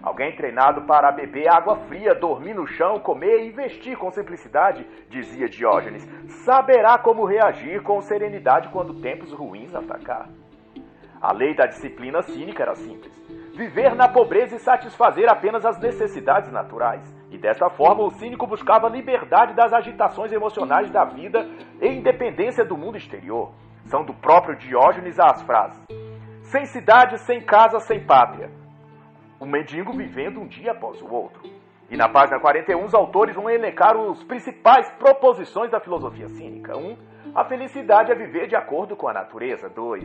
Alguém 0.02 0.34
treinado 0.36 0.82
para 0.82 1.10
beber 1.10 1.48
água 1.48 1.76
fria, 1.88 2.14
dormir 2.14 2.54
no 2.54 2.66
chão, 2.66 3.00
comer 3.00 3.44
e 3.44 3.50
vestir 3.50 3.96
com 3.96 4.10
simplicidade, 4.10 4.86
dizia 5.08 5.48
Diógenes, 5.48 6.06
saberá 6.44 6.96
como 6.96 7.24
reagir 7.24 7.82
com 7.82 8.00
serenidade 8.00 8.68
quando 8.68 9.00
tempos 9.00 9.32
ruins 9.32 9.74
atacar. 9.74 10.28
A 11.20 11.32
lei 11.32 11.54
da 11.54 11.66
disciplina 11.66 12.22
cínica 12.22 12.62
era 12.62 12.74
simples: 12.74 13.12
viver 13.54 13.94
na 13.94 14.08
pobreza 14.08 14.56
e 14.56 14.60
satisfazer 14.60 15.28
apenas 15.28 15.64
as 15.64 15.78
necessidades 15.78 16.52
naturais. 16.52 17.02
E 17.30 17.36
desta 17.36 17.68
forma, 17.68 18.04
o 18.04 18.10
cínico 18.12 18.46
buscava 18.46 18.88
liberdade 18.88 19.54
das 19.54 19.72
agitações 19.72 20.30
emocionais 20.30 20.90
da 20.90 21.04
vida 21.04 21.48
e 21.80 21.88
independência 21.88 22.64
do 22.64 22.76
mundo 22.76 22.96
exterior. 22.96 23.50
São 23.86 24.04
do 24.04 24.12
próprio 24.14 24.56
Diógenes 24.56 25.18
as 25.18 25.42
frases: 25.42 25.80
sem 26.42 26.66
cidade, 26.66 27.18
sem 27.18 27.40
casa, 27.40 27.78
sem 27.80 28.04
pátria. 28.04 28.50
O 29.38 29.46
mendigo 29.46 29.92
vivendo 29.92 30.40
um 30.40 30.46
dia 30.46 30.72
após 30.72 31.00
o 31.00 31.12
outro. 31.12 31.42
E 31.88 31.96
na 31.96 32.08
página 32.08 32.40
41, 32.40 32.84
os 32.84 32.94
autores 32.94 33.36
vão 33.36 33.48
elencar 33.48 33.96
os 33.96 34.22
principais 34.24 34.90
proposições 34.98 35.70
da 35.70 35.78
filosofia 35.78 36.28
cínica. 36.28 36.76
1. 36.76 36.80
Um, 36.80 36.96
a 37.34 37.44
felicidade 37.44 38.10
é 38.10 38.14
viver 38.14 38.48
de 38.48 38.56
acordo 38.56 38.96
com 38.96 39.08
a 39.08 39.12
natureza. 39.12 39.68
2. 39.68 40.02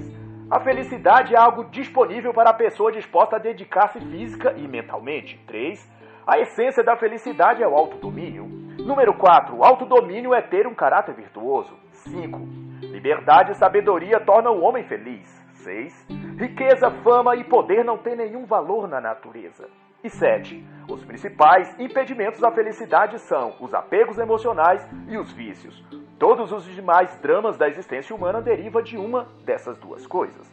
A 0.52 0.60
felicidade 0.60 1.34
é 1.34 1.40
algo 1.40 1.64
disponível 1.66 2.34
para 2.34 2.52
a 2.52 2.54
pessoa 2.54 2.92
disposta 2.92 3.38
a 3.38 3.40
dedicar-se 3.40 4.00
física 4.00 4.54
e 4.58 4.68
mentalmente. 4.68 5.40
3. 5.48 5.90
A 6.28 6.40
essência 6.40 6.84
da 6.84 6.96
felicidade 6.96 7.64
é 7.64 7.68
o 7.68 7.76
autodomínio. 7.76 8.46
Número 8.78 9.14
4. 9.16 9.56
O 9.56 9.64
autodomínio 9.64 10.36
é 10.36 10.42
ter 10.42 10.68
um 10.68 10.76
caráter 10.76 11.16
virtuoso. 11.16 11.74
5. 11.92 12.71
Liberdade 12.82 13.52
e 13.52 13.56
sabedoria 13.56 14.20
tornam 14.20 14.58
o 14.58 14.62
homem 14.62 14.84
feliz. 14.84 15.28
6. 15.64 16.08
Riqueza, 16.40 16.90
fama 17.04 17.36
e 17.36 17.44
poder 17.44 17.86
não 17.86 17.98
têm 17.98 18.16
nenhum 18.16 18.46
valor 18.46 18.88
na 18.88 19.00
natureza. 19.00 19.70
E 20.04 20.10
7. 20.10 20.66
Os 20.90 21.06
principais 21.06 21.80
impedimentos 21.80 22.44
à 22.44 22.52
felicidade 22.52 23.20
são 23.20 23.54
os 23.60 23.72
apegos 23.74 24.18
emocionais 24.18 24.84
e 25.08 25.16
os 25.16 25.32
vícios. 25.32 25.86
Todos 26.18 26.52
os 26.52 26.66
demais 26.66 27.16
dramas 27.22 27.56
da 27.56 27.68
existência 27.68 28.16
humana 28.16 28.42
derivam 28.42 28.82
de 28.82 28.98
uma 28.98 29.28
dessas 29.46 29.78
duas 29.78 30.08
coisas. 30.08 30.52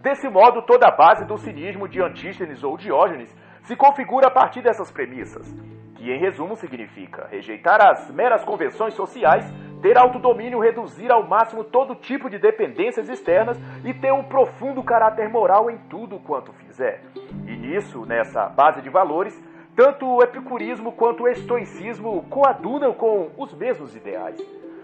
Desse 0.00 0.28
modo, 0.30 0.62
toda 0.62 0.88
a 0.88 0.96
base 0.96 1.26
do 1.26 1.36
cinismo 1.36 1.86
de 1.86 2.00
Antístenes 2.02 2.64
ou 2.64 2.78
Diógenes 2.78 3.34
se 3.64 3.76
configura 3.76 4.28
a 4.28 4.30
partir 4.30 4.62
dessas 4.62 4.90
premissas, 4.90 5.52
que 5.96 6.10
em 6.10 6.20
resumo 6.20 6.56
significa 6.56 7.26
rejeitar 7.26 7.84
as 7.84 8.10
meras 8.12 8.44
convenções 8.44 8.94
sociais, 8.94 9.44
ter 9.86 9.96
autodomínio, 9.96 10.58
reduzir 10.58 11.12
ao 11.12 11.22
máximo 11.22 11.62
todo 11.62 11.94
tipo 11.94 12.28
de 12.28 12.40
dependências 12.40 13.08
externas 13.08 13.56
e 13.84 13.94
ter 13.94 14.12
um 14.12 14.24
profundo 14.24 14.82
caráter 14.82 15.28
moral 15.28 15.70
em 15.70 15.78
tudo 15.88 16.18
quanto 16.18 16.52
fizer. 16.54 17.04
E 17.46 17.54
Nisso, 17.54 18.04
nessa 18.04 18.48
base 18.48 18.82
de 18.82 18.90
valores, 18.90 19.40
tanto 19.76 20.04
o 20.04 20.20
epicurismo 20.24 20.90
quanto 20.90 21.22
o 21.22 21.28
estoicismo 21.28 22.24
coadunam 22.28 22.94
com 22.94 23.30
os 23.36 23.54
mesmos 23.54 23.94
ideais. 23.94 24.36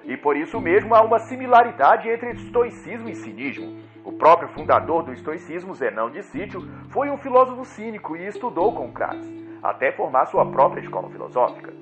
E 0.04 0.16
por 0.16 0.36
isso 0.36 0.60
mesmo 0.60 0.94
há 0.94 1.02
uma 1.02 1.18
similaridade 1.18 2.08
entre 2.08 2.30
estoicismo 2.30 3.08
e 3.08 3.16
cinismo. 3.16 3.80
O 4.04 4.12
próprio 4.12 4.50
fundador 4.50 5.02
do 5.02 5.12
estoicismo, 5.12 5.74
Zenão 5.74 6.10
de 6.10 6.22
Sítio, 6.22 6.62
foi 6.90 7.10
um 7.10 7.16
filósofo 7.16 7.64
cínico 7.64 8.16
e 8.16 8.24
estudou 8.28 8.72
com 8.72 8.92
Crates, 8.92 9.28
até 9.60 9.90
formar 9.90 10.26
sua 10.26 10.46
própria 10.46 10.80
escola 10.80 11.10
filosófica. 11.10 11.72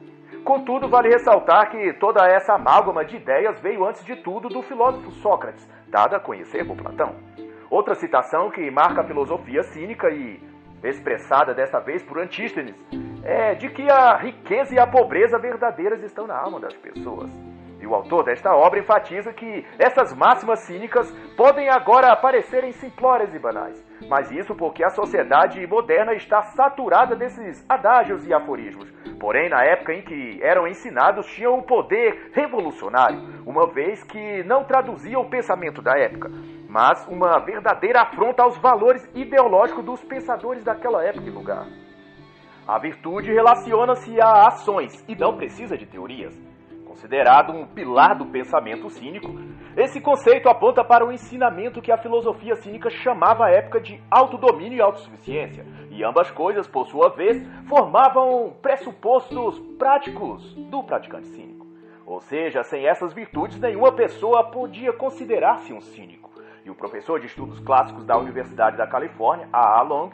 Contudo, 0.45 0.89
vale 0.89 1.09
ressaltar 1.09 1.71
que 1.71 1.93
toda 1.95 2.27
essa 2.27 2.55
amálgama 2.55 3.05
de 3.05 3.17
ideias 3.17 3.61
veio 3.61 3.85
antes 3.85 4.05
de 4.05 4.17
tudo 4.17 4.49
do 4.49 4.63
filósofo 4.63 5.11
Sócrates, 5.13 5.69
dada 5.89 6.17
a 6.17 6.21
conhecer 6.21 6.67
por 6.67 6.77
Platão. 6.77 7.15
Outra 7.69 7.95
citação 7.95 8.51
que 8.51 8.71
marca 8.71 9.03
a 9.03 9.05
filosofia 9.05 9.63
cínica 9.63 10.11
e 10.11 10.43
expressada 10.83 11.55
desta 11.55 11.79
vez 11.79 12.03
por 12.03 12.19
Antístenes, 12.19 12.75
é 13.23 13.55
de 13.55 13.69
que 13.69 13.89
a 13.91 14.17
riqueza 14.17 14.75
e 14.75 14.79
a 14.79 14.87
pobreza 14.87 15.39
verdadeiras 15.39 16.03
estão 16.03 16.27
na 16.27 16.37
alma 16.37 16.59
das 16.59 16.75
pessoas. 16.75 17.50
E 17.81 17.87
o 17.87 17.95
autor 17.95 18.25
desta 18.25 18.55
obra 18.55 18.79
enfatiza 18.79 19.33
que 19.33 19.65
essas 19.79 20.15
máximas 20.15 20.61
cínicas 20.61 21.11
podem 21.37 21.71
agora 21.71 22.15
parecerem 22.15 22.73
simplórias 22.73 23.35
e 23.35 23.39
banais, 23.39 23.83
mas 24.09 24.31
isso 24.31 24.55
porque 24.55 24.85
a 24.85 24.91
sociedade 24.91 25.67
moderna 25.67 26.13
está 26.13 26.43
saturada 26.43 27.17
desses 27.17 27.65
adágios 27.69 28.27
e 28.27 28.35
aforismos. 28.35 28.91
Porém, 29.19 29.49
na 29.49 29.65
época 29.65 29.95
em 29.95 30.03
que 30.03 30.39
eram 30.43 30.67
ensinados, 30.67 31.27
tinham 31.27 31.57
um 31.57 31.63
poder 31.63 32.31
revolucionário, 32.33 33.21
uma 33.47 33.67
vez 33.67 34.03
que 34.05 34.43
não 34.45 34.65
traduziam 34.65 35.23
o 35.23 35.31
pensamento 35.31 35.81
da 35.81 35.99
época, 35.99 36.31
mas 36.69 37.07
uma 37.09 37.39
verdadeira 37.39 38.03
afronta 38.03 38.43
aos 38.43 38.57
valores 38.59 39.09
ideológicos 39.15 39.85
dos 39.85 40.03
pensadores 40.05 40.63
daquela 40.63 41.03
época 41.05 41.27
e 41.27 41.31
lugar. 41.31 41.67
A 42.67 42.79
virtude 42.79 43.33
relaciona-se 43.33 44.21
a 44.21 44.47
ações 44.47 45.05
e 45.09 45.17
não 45.17 45.37
precisa 45.37 45.77
de 45.77 45.87
teorias. 45.87 46.50
Considerado 47.01 47.55
um 47.55 47.67
pilar 47.67 48.15
do 48.15 48.27
pensamento 48.27 48.91
cínico, 48.91 49.35
esse 49.75 50.03
conceito 50.03 50.51
aponta 50.51 50.85
para 50.85 51.03
o 51.03 51.11
ensinamento 51.11 51.81
que 51.81 51.91
a 51.91 51.97
filosofia 51.97 52.55
cínica 52.57 52.91
chamava 52.91 53.47
à 53.47 53.51
época 53.51 53.81
de 53.81 53.99
autodomínio 54.11 54.77
e 54.77 54.83
autossuficiência, 54.83 55.65
e 55.91 56.05
ambas 56.05 56.31
coisas, 56.31 56.69
por 56.69 56.87
sua 56.89 57.09
vez, 57.09 57.43
formavam 57.67 58.55
pressupostos 58.61 59.59
práticos 59.79 60.55
do 60.55 60.83
praticante 60.83 61.29
cínico. 61.29 61.67
Ou 62.05 62.21
seja, 62.21 62.63
sem 62.63 62.87
essas 62.87 63.15
virtudes, 63.15 63.59
nenhuma 63.59 63.93
pessoa 63.93 64.51
podia 64.51 64.93
considerar-se 64.93 65.73
um 65.73 65.81
cínico. 65.81 66.31
E 66.67 66.71
o 66.71 66.75
professor 66.75 67.19
de 67.19 67.29
estudos 67.29 67.61
clássicos 67.61 68.05
da 68.05 68.19
Universidade 68.19 68.77
da 68.77 68.87
Califórnia, 68.87 69.49
A. 69.51 69.81
A. 69.81 69.83
Long, 69.83 70.11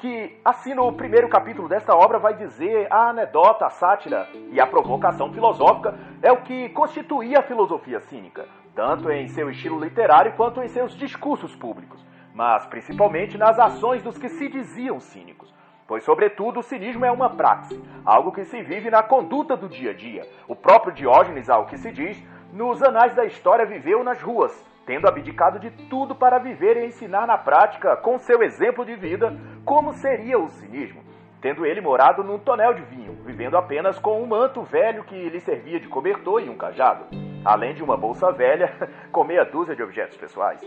que, 0.00 0.40
assim 0.42 0.74
no 0.74 0.90
primeiro 0.94 1.28
capítulo 1.28 1.68
desta 1.68 1.94
obra, 1.94 2.18
vai 2.18 2.34
dizer 2.34 2.86
a 2.90 3.10
anedota, 3.10 3.66
a 3.66 3.70
sátira 3.70 4.26
e 4.50 4.58
a 4.58 4.66
provocação 4.66 5.30
filosófica 5.32 5.94
é 6.22 6.32
o 6.32 6.38
que 6.38 6.70
constituía 6.70 7.40
a 7.40 7.42
filosofia 7.42 8.00
cínica, 8.00 8.46
tanto 8.74 9.10
em 9.10 9.28
seu 9.28 9.50
estilo 9.50 9.78
literário 9.78 10.32
quanto 10.32 10.62
em 10.62 10.68
seus 10.68 10.96
discursos 10.96 11.54
públicos, 11.54 12.04
mas 12.34 12.64
principalmente 12.66 13.36
nas 13.36 13.58
ações 13.58 14.02
dos 14.02 14.16
que 14.16 14.30
se 14.30 14.48
diziam 14.48 14.98
cínicos. 14.98 15.54
Pois, 15.86 16.02
sobretudo, 16.04 16.60
o 16.60 16.62
cinismo 16.62 17.04
é 17.04 17.10
uma 17.10 17.30
praxe, 17.30 17.78
algo 18.04 18.32
que 18.32 18.44
se 18.44 18.62
vive 18.62 18.90
na 18.90 19.02
conduta 19.02 19.56
do 19.56 19.68
dia 19.68 19.90
a 19.90 19.94
dia. 19.94 20.26
O 20.48 20.56
próprio 20.56 20.94
Diógenes, 20.94 21.50
ao 21.50 21.66
que 21.66 21.76
se 21.76 21.90
diz, 21.90 22.22
nos 22.52 22.82
anais 22.82 23.14
da 23.14 23.24
história 23.24 23.66
viveu 23.66 24.02
nas 24.02 24.22
ruas, 24.22 24.64
tendo 24.90 25.06
abdicado 25.06 25.60
de 25.60 25.70
tudo 25.70 26.16
para 26.16 26.40
viver 26.40 26.76
e 26.76 26.86
ensinar 26.86 27.24
na 27.24 27.38
prática, 27.38 27.96
com 27.98 28.18
seu 28.18 28.42
exemplo 28.42 28.84
de 28.84 28.96
vida, 28.96 29.32
como 29.64 29.92
seria 29.92 30.36
o 30.36 30.48
cinismo, 30.48 31.00
tendo 31.40 31.64
ele 31.64 31.80
morado 31.80 32.24
num 32.24 32.40
tonel 32.40 32.74
de 32.74 32.82
vinho, 32.82 33.16
vivendo 33.24 33.56
apenas 33.56 34.00
com 34.00 34.20
um 34.20 34.26
manto 34.26 34.64
velho 34.64 35.04
que 35.04 35.28
lhe 35.28 35.38
servia 35.38 35.78
de 35.78 35.86
cobertor 35.86 36.42
e 36.42 36.50
um 36.50 36.56
cajado, 36.56 37.04
além 37.44 37.72
de 37.72 37.84
uma 37.84 37.96
bolsa 37.96 38.32
velha 38.32 38.72
com 39.12 39.22
meia 39.22 39.44
dúzia 39.44 39.76
de 39.76 39.82
objetos 39.84 40.16
pessoais. 40.16 40.60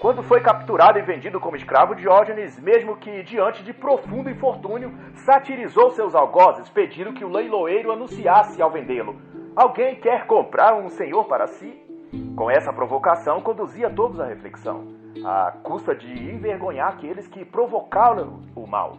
Quando 0.00 0.24
foi 0.24 0.40
capturado 0.40 0.98
e 0.98 1.02
vendido 1.02 1.38
como 1.38 1.54
escravo, 1.54 1.94
Diógenes, 1.94 2.58
mesmo 2.58 2.96
que 2.96 3.22
diante 3.22 3.62
de 3.62 3.72
profundo 3.72 4.28
infortúnio, 4.28 4.92
satirizou 5.14 5.92
seus 5.92 6.16
algozes, 6.16 6.68
pedindo 6.68 7.12
que 7.12 7.24
o 7.24 7.30
leiloeiro 7.30 7.92
anunciasse 7.92 8.60
ao 8.60 8.72
vendê-lo: 8.72 9.22
Alguém 9.54 9.94
quer 10.00 10.26
comprar 10.26 10.74
um 10.74 10.88
senhor 10.88 11.26
para 11.26 11.46
si? 11.46 11.87
Com 12.34 12.50
essa 12.50 12.72
provocação, 12.72 13.40
conduzia 13.40 13.90
todos 13.90 14.18
à 14.20 14.26
reflexão, 14.26 14.86
à 15.24 15.52
custa 15.62 15.94
de 15.94 16.10
envergonhar 16.10 16.88
aqueles 16.88 17.26
que 17.26 17.44
provocaram 17.44 18.40
o 18.54 18.66
mal. 18.66 18.98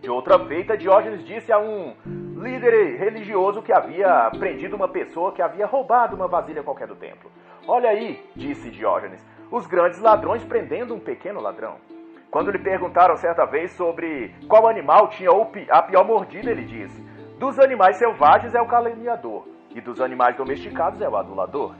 De 0.00 0.10
outra 0.10 0.38
feita, 0.46 0.76
Diógenes 0.76 1.24
disse 1.24 1.52
a 1.52 1.58
um 1.58 1.94
líder 2.36 2.98
religioso 2.98 3.62
que 3.62 3.72
havia 3.72 4.30
prendido 4.38 4.76
uma 4.76 4.88
pessoa 4.88 5.32
que 5.32 5.42
havia 5.42 5.66
roubado 5.66 6.14
uma 6.14 6.28
vasilha 6.28 6.62
qualquer 6.62 6.86
do 6.86 6.94
templo. 6.94 7.30
Olha 7.66 7.90
aí, 7.90 8.24
disse 8.34 8.70
Diógenes, 8.70 9.24
os 9.50 9.66
grandes 9.66 10.00
ladrões 10.00 10.44
prendendo 10.44 10.94
um 10.94 11.00
pequeno 11.00 11.40
ladrão. 11.40 11.76
Quando 12.30 12.50
lhe 12.50 12.58
perguntaram 12.58 13.16
certa 13.16 13.44
vez 13.44 13.72
sobre 13.72 14.34
qual 14.46 14.68
animal 14.68 15.08
tinha 15.08 15.30
a 15.70 15.82
pior 15.82 16.04
mordida, 16.04 16.50
ele 16.50 16.64
disse: 16.64 17.00
Dos 17.38 17.58
animais 17.58 17.96
selvagens 17.96 18.54
é 18.54 18.60
o 18.60 18.66
caluniador, 18.66 19.46
e 19.74 19.80
dos 19.80 20.00
animais 20.00 20.36
domesticados 20.36 21.00
é 21.00 21.08
o 21.08 21.16
adulador. 21.16 21.74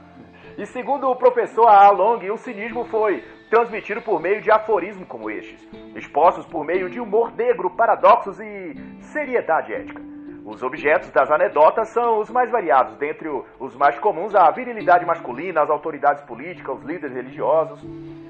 E 0.59 0.65
segundo 0.65 1.09
o 1.09 1.15
professor 1.15 1.69
A. 1.69 1.89
Long, 1.89 2.19
o 2.33 2.37
cinismo 2.37 2.83
foi 2.83 3.23
transmitido 3.49 4.01
por 4.01 4.19
meio 4.19 4.41
de 4.41 4.51
aforismos 4.51 5.07
como 5.07 5.29
estes, 5.29 5.65
expostos 5.95 6.45
por 6.45 6.65
meio 6.65 6.89
de 6.89 6.99
humor 6.99 7.31
negro, 7.33 7.69
paradoxos 7.69 8.41
e 8.41 8.75
seriedade 8.99 9.73
ética. 9.73 10.01
Os 10.43 10.61
objetos 10.61 11.11
das 11.11 11.31
anedotas 11.31 11.87
são 11.87 12.19
os 12.19 12.29
mais 12.29 12.51
variados, 12.51 12.97
dentre 12.97 13.29
os 13.57 13.73
mais 13.77 13.97
comuns 13.99 14.35
a 14.35 14.51
virilidade 14.51 15.05
masculina, 15.05 15.61
as 15.61 15.69
autoridades 15.69 16.23
políticas, 16.23 16.77
os 16.77 16.83
líderes 16.83 17.15
religiosos. 17.15 17.81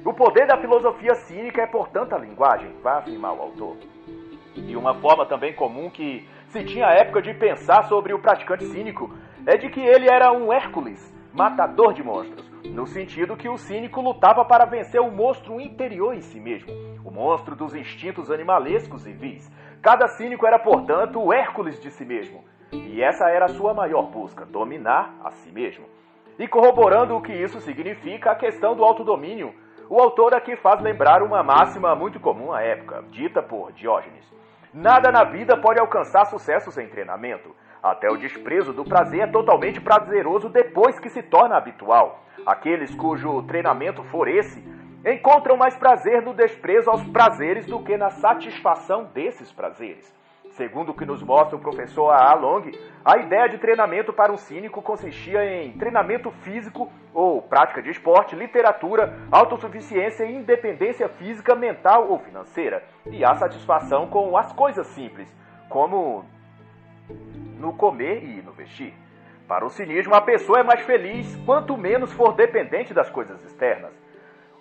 O 0.06 0.14
poder 0.14 0.46
da 0.46 0.58
filosofia 0.58 1.16
cínica 1.16 1.64
é, 1.64 1.66
portanto, 1.66 2.14
a 2.14 2.20
linguagem, 2.20 2.72
vai 2.84 3.00
afirmar 3.00 3.34
o 3.34 3.42
autor. 3.42 3.76
E 4.56 4.76
uma 4.76 4.94
forma 4.94 5.26
também 5.26 5.52
comum 5.56 5.90
que 5.90 6.30
se 6.50 6.64
tinha 6.64 6.86
época 6.92 7.24
de 7.24 7.34
pensar 7.34 7.86
sobre 7.86 8.14
o 8.14 8.20
praticante 8.20 8.66
cínico 8.66 9.12
é 9.48 9.58
de 9.58 9.68
que 9.68 9.82
ele 9.82 10.08
era 10.08 10.32
um 10.32 10.54
Hércules, 10.54 11.18
matador 11.34 11.94
de 11.94 12.04
monstros, 12.04 12.50
no 12.66 12.86
sentido 12.86 13.38
que 13.38 13.48
o 13.48 13.58
cínico 13.58 14.02
lutava 14.02 14.44
para 14.46 14.66
vencer 14.66 15.02
o 15.02 15.12
monstro 15.12 15.60
interior 15.60 16.14
em 16.14 16.22
si 16.22 16.40
mesmo, 16.40 16.72
o 17.04 17.12
monstro 17.12 17.56
dos 17.56 17.76
instintos 17.76 18.32
animalescos 18.32 19.06
e 19.06 19.12
vis. 19.12 19.52
Cada 19.82 20.08
cínico 20.08 20.46
era, 20.46 20.60
portanto, 20.60 21.22
o 21.22 21.32
Hércules 21.32 21.80
de 21.80 21.92
si 21.92 22.04
mesmo, 22.06 22.44
e 22.72 23.02
essa 23.02 23.30
era 23.30 23.46
a 23.46 23.50
sua 23.50 23.74
maior 23.74 24.04
busca, 24.04 24.46
dominar 24.46 25.16
a 25.24 25.32
si 25.32 25.52
mesmo. 25.52 25.86
E 26.38 26.48
corroborando 26.48 27.16
o 27.16 27.22
que 27.22 27.34
isso 27.34 27.60
significa, 27.60 28.32
a 28.32 28.36
questão 28.36 28.76
do 28.76 28.84
autodomínio, 28.84 29.54
o 29.90 30.00
autor 30.00 30.36
aqui 30.36 30.56
faz 30.56 30.82
lembrar 30.82 31.24
uma 31.24 31.42
máxima 31.42 31.96
muito 31.96 32.20
comum 32.20 32.54
à 32.54 32.62
época, 32.62 33.04
dita 33.10 33.42
por 33.42 33.72
Diógenes. 33.72 34.32
Nada 34.74 35.12
na 35.12 35.24
vida 35.24 35.58
pode 35.58 35.80
alcançar 35.80 36.26
sucesso 36.26 36.72
sem 36.72 36.88
treinamento. 36.88 37.56
Até 37.82 38.10
o 38.10 38.18
desprezo 38.18 38.74
do 38.74 38.84
prazer 38.84 39.22
é 39.22 39.28
totalmente 39.28 39.80
prazeroso 39.80 40.50
depois 40.50 41.00
que 41.00 41.10
se 41.10 41.24
torna 41.24 41.56
habitual. 41.56 42.24
Aqueles 42.46 42.94
cujo 42.94 43.44
treinamento 43.44 44.04
for 44.04 44.28
esse 44.28 44.62
encontram 45.06 45.56
mais 45.56 45.76
prazer 45.76 46.22
no 46.22 46.34
desprezo 46.34 46.90
aos 46.90 47.04
prazeres 47.06 47.66
do 47.66 47.80
que 47.80 47.96
na 47.96 48.10
satisfação 48.10 49.06
desses 49.14 49.52
prazeres. 49.52 50.14
Segundo 50.52 50.90
o 50.90 50.94
que 50.94 51.06
nos 51.06 51.24
mostra 51.24 51.56
o 51.56 51.60
professor 51.62 52.10
A. 52.10 52.34
Long, 52.34 52.64
a 53.06 53.18
ideia 53.18 53.48
de 53.48 53.60
treinamento 53.60 54.12
para 54.12 54.34
um 54.34 54.38
cínico 54.38 54.82
consistia 54.82 55.46
em 55.46 55.72
treinamento 55.74 56.32
físico 56.32 56.92
ou 57.14 57.42
prática 57.42 57.82
de 57.82 57.92
esporte, 57.92 58.36
literatura, 58.36 59.18
autossuficiência 59.32 60.26
e 60.26 60.36
independência 60.36 61.08
física, 61.08 61.56
mental 61.56 62.10
ou 62.10 62.20
financeira, 62.20 62.84
e 63.10 63.24
a 63.24 63.36
satisfação 63.36 64.08
com 64.08 64.36
as 64.36 64.52
coisas 64.52 64.86
simples, 64.88 65.34
como 65.70 66.26
no 67.60 67.74
comer 67.74 68.24
e 68.24 68.42
no 68.42 68.52
vestir. 68.52 68.94
Para 69.48 69.66
o 69.66 69.70
cinismo, 69.70 70.14
a 70.14 70.22
pessoa 70.22 70.60
é 70.60 70.64
mais 70.64 70.82
feliz 70.82 71.36
quanto 71.46 71.76
menos 71.76 72.14
for 72.14 72.34
dependente 72.34 72.94
das 72.94 73.10
coisas 73.10 73.44
externas. 73.44 73.92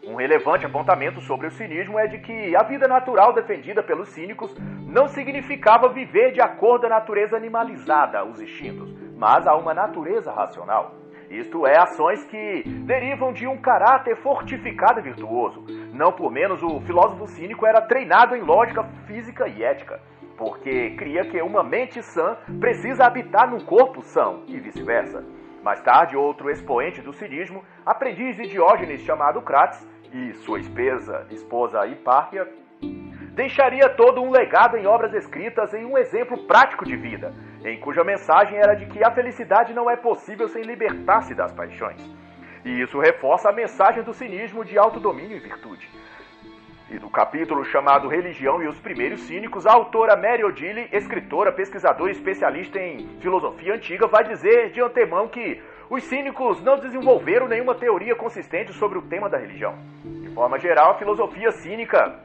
Um 0.03 0.15
relevante 0.15 0.65
apontamento 0.65 1.21
sobre 1.21 1.47
o 1.47 1.51
cinismo 1.51 1.99
é 1.99 2.07
de 2.07 2.19
que 2.19 2.57
a 2.57 2.63
vida 2.63 2.89
natural 2.89 3.33
defendida 3.33 3.83
pelos 3.83 4.09
cínicos 4.09 4.55
não 4.87 5.07
significava 5.09 5.89
viver 5.89 6.33
de 6.33 6.41
acordo 6.41 6.87
à 6.87 6.89
natureza 6.89 7.37
animalizada, 7.37 8.25
os 8.25 8.41
instintos, 8.41 8.95
mas 9.17 9.47
a 9.47 9.55
uma 9.57 9.75
natureza 9.75 10.33
racional. 10.33 10.95
Isto 11.29 11.67
é, 11.67 11.77
ações 11.77 12.25
que 12.25 12.63
derivam 12.87 13.33
de 13.35 13.47
um 13.47 13.59
caráter 13.59 14.17
fortificado 14.17 15.01
e 15.01 15.03
virtuoso. 15.03 15.63
Não 15.93 16.11
por 16.11 16.31
menos, 16.31 16.63
o 16.63 16.81
filósofo 16.81 17.27
cínico 17.27 17.67
era 17.67 17.83
treinado 17.83 18.35
em 18.35 18.41
lógica 18.41 18.85
física 19.07 19.47
e 19.47 19.63
ética 19.63 20.01
porque 20.39 20.91
cria 20.91 21.25
que 21.25 21.43
uma 21.43 21.65
mente 21.65 22.01
sã 22.01 22.39
precisa 22.61 23.05
habitar 23.05 23.51
num 23.51 23.61
corpo 23.61 24.01
são 24.03 24.45
e 24.47 24.59
vice-versa. 24.61 25.25
Mais 25.65 25.81
tarde, 25.81 26.17
outro 26.17 26.49
expoente 26.49 27.03
do 27.03 27.13
cinismo, 27.13 27.65
aprendiz 27.85 28.37
de 28.37 28.47
Diógenes 28.47 29.03
chamado 29.03 29.43
Crates, 29.43 29.87
e 30.11 30.33
sua 30.35 30.61
esposa, 30.61 31.27
esposa 31.31 31.87
Hipárquia, 31.87 32.49
deixaria 33.35 33.91
todo 33.91 34.23
um 34.23 34.31
legado 34.31 34.77
em 34.77 34.87
obras 34.87 35.13
escritas 35.13 35.75
em 35.75 35.85
um 35.85 35.99
exemplo 35.99 36.47
prático 36.47 36.85
de 36.85 36.97
vida, 36.97 37.35
em 37.65 37.79
cuja 37.81 38.03
mensagem 38.03 38.57
era 38.57 38.75
de 38.75 38.87
que 38.87 39.05
a 39.05 39.11
felicidade 39.11 39.75
não 39.75 39.91
é 39.91 39.97
possível 39.97 40.49
sem 40.49 40.63
libertar-se 40.63 41.35
das 41.35 41.53
paixões. 41.53 42.01
E 42.65 42.81
isso 42.81 42.99
reforça 42.99 43.51
a 43.51 43.53
mensagem 43.53 44.03
do 44.03 44.15
cinismo 44.15 44.65
de 44.65 44.79
autodomínio 44.79 45.37
e 45.37 45.41
virtude. 45.41 45.89
E 46.91 46.99
no 46.99 47.11
capítulo 47.11 47.65
chamado 47.67 48.09
Religião 48.09 48.63
e 48.63 48.67
os 48.67 48.79
Primeiros 48.81 49.21
Cínicos, 49.23 49.67
a 49.67 49.73
autora 49.75 50.17
Mary 50.17 50.43
Odile, 50.43 50.89
escritora, 50.91 51.53
pesquisadora 51.53 52.11
e 52.11 52.15
especialista 52.15 52.79
em 52.79 53.07
filosofia 53.21 53.75
antiga, 53.75 54.07
vai 54.07 54.25
dizer 54.25 54.71
de 54.71 54.81
antemão 54.81 55.29
que 55.29 55.61
os 55.91 56.03
cínicos 56.05 56.63
não 56.63 56.79
desenvolveram 56.79 57.47
nenhuma 57.47 57.75
teoria 57.75 58.15
consistente 58.15 58.73
sobre 58.73 58.99
o 58.99 59.03
tema 59.03 59.29
da 59.29 59.37
religião. 59.37 59.75
De 60.03 60.31
forma 60.31 60.59
geral, 60.59 60.93
a 60.93 60.99
filosofia 60.99 61.53
cínica 61.53 62.21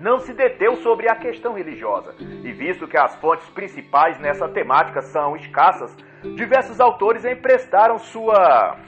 não 0.00 0.18
se 0.18 0.32
deteu 0.32 0.76
sobre 0.76 1.10
a 1.10 1.14
questão 1.14 1.52
religiosa. 1.52 2.14
E 2.18 2.52
visto 2.52 2.88
que 2.88 2.96
as 2.96 3.14
fontes 3.16 3.48
principais 3.50 4.18
nessa 4.18 4.48
temática 4.48 5.02
são 5.02 5.36
escassas, 5.36 5.94
diversos 6.36 6.80
autores 6.80 7.24
emprestaram 7.24 7.98
sua 7.98 8.78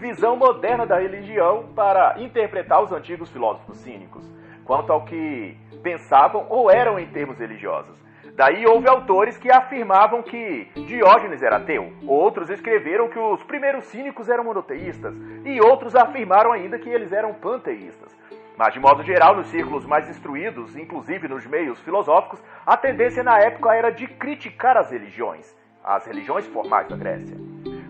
visão 0.00 0.34
moderna 0.34 0.86
da 0.86 0.98
religião 0.98 1.66
para 1.76 2.14
interpretar 2.18 2.82
os 2.82 2.90
antigos 2.90 3.28
filósofos 3.28 3.76
cínicos, 3.78 4.24
quanto 4.64 4.90
ao 4.90 5.04
que 5.04 5.54
pensavam 5.82 6.46
ou 6.48 6.70
eram 6.70 6.98
em 6.98 7.06
termos 7.06 7.38
religiosos. 7.38 8.00
Daí 8.34 8.64
houve 8.64 8.88
autores 8.88 9.36
que 9.36 9.50
afirmavam 9.50 10.22
que 10.22 10.70
Diógenes 10.86 11.42
era 11.42 11.56
ateu, 11.56 11.92
outros 12.06 12.48
escreveram 12.48 13.08
que 13.08 13.18
os 13.18 13.42
primeiros 13.42 13.84
cínicos 13.84 14.30
eram 14.30 14.44
monoteístas, 14.44 15.14
e 15.44 15.60
outros 15.60 15.94
afirmaram 15.94 16.50
ainda 16.50 16.78
que 16.78 16.88
eles 16.88 17.12
eram 17.12 17.34
panteístas. 17.34 18.16
Mas, 18.56 18.72
de 18.72 18.80
modo 18.80 19.02
geral, 19.02 19.36
nos 19.36 19.48
círculos 19.48 19.84
mais 19.84 20.08
instruídos, 20.08 20.76
inclusive 20.76 21.28
nos 21.28 21.46
meios 21.46 21.78
filosóficos, 21.80 22.42
a 22.64 22.76
tendência 22.76 23.22
na 23.22 23.38
época 23.38 23.74
era 23.74 23.90
de 23.90 24.06
criticar 24.06 24.78
as 24.78 24.90
religiões, 24.90 25.54
as 25.84 26.06
religiões 26.06 26.46
formais 26.46 26.88
da 26.88 26.96
Grécia. 26.96 27.36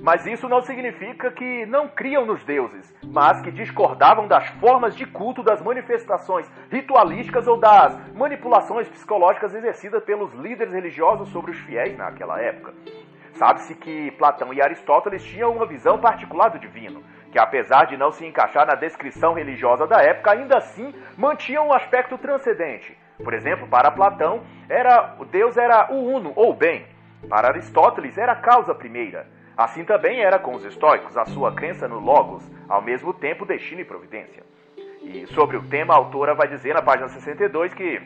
Mas 0.03 0.27
isso 0.27 0.49
não 0.49 0.63
significa 0.63 1.31
que 1.31 1.67
não 1.67 1.87
criam 1.87 2.25
nos 2.25 2.43
deuses, 2.45 2.95
mas 3.05 3.41
que 3.43 3.51
discordavam 3.51 4.27
das 4.27 4.49
formas 4.61 4.97
de 4.97 5.05
culto, 5.05 5.43
das 5.43 5.61
manifestações 5.61 6.51
ritualísticas 6.71 7.47
ou 7.47 7.59
das 7.59 7.99
manipulações 8.15 8.89
psicológicas 8.89 9.55
exercidas 9.55 10.03
pelos 10.03 10.33
líderes 10.33 10.73
religiosos 10.73 11.29
sobre 11.29 11.51
os 11.51 11.59
fiéis 11.61 11.97
naquela 11.99 12.41
época. 12.41 12.73
Sabe-se 13.35 13.75
que 13.75 14.11
Platão 14.13 14.53
e 14.53 14.63
Aristóteles 14.63 15.23
tinham 15.23 15.53
uma 15.55 15.67
visão 15.67 15.99
particular 15.99 16.49
do 16.49 16.59
divino, 16.59 17.03
que 17.31 17.39
apesar 17.39 17.85
de 17.87 17.97
não 17.97 18.11
se 18.11 18.27
encaixar 18.27 18.67
na 18.67 18.75
descrição 18.75 19.35
religiosa 19.35 19.87
da 19.87 20.01
época, 20.03 20.33
ainda 20.33 20.57
assim 20.57 20.95
mantinham 21.17 21.69
um 21.69 21.73
aspecto 21.73 22.17
transcendente. 22.17 22.97
Por 23.23 23.35
exemplo, 23.35 23.69
para 23.69 23.91
Platão, 23.91 24.43
era, 24.69 25.15
Deus 25.31 25.57
era 25.57 25.93
o 25.93 26.05
uno 26.05 26.33
ou 26.35 26.55
bem. 26.55 26.87
Para 27.29 27.49
Aristóteles, 27.49 28.17
era 28.17 28.33
a 28.33 28.37
causa 28.37 28.75
primeira. 28.75 29.27
Assim 29.61 29.85
também 29.85 30.23
era 30.23 30.39
com 30.39 30.55
os 30.55 30.65
estoicos, 30.65 31.19
a 31.19 31.27
sua 31.27 31.53
crença 31.53 31.87
no 31.87 31.99
Logos, 31.99 32.43
ao 32.67 32.81
mesmo 32.81 33.13
tempo 33.13 33.45
destino 33.45 33.83
e 33.83 33.85
providência. 33.85 34.43
E 35.03 35.27
sobre 35.35 35.59
o 35.59 35.63
tema, 35.69 35.93
a 35.93 35.99
autora 35.99 36.35
vai 36.35 36.49
dizer 36.49 36.73
na 36.73 36.81
página 36.81 37.11
62 37.11 37.75
que 37.75 38.01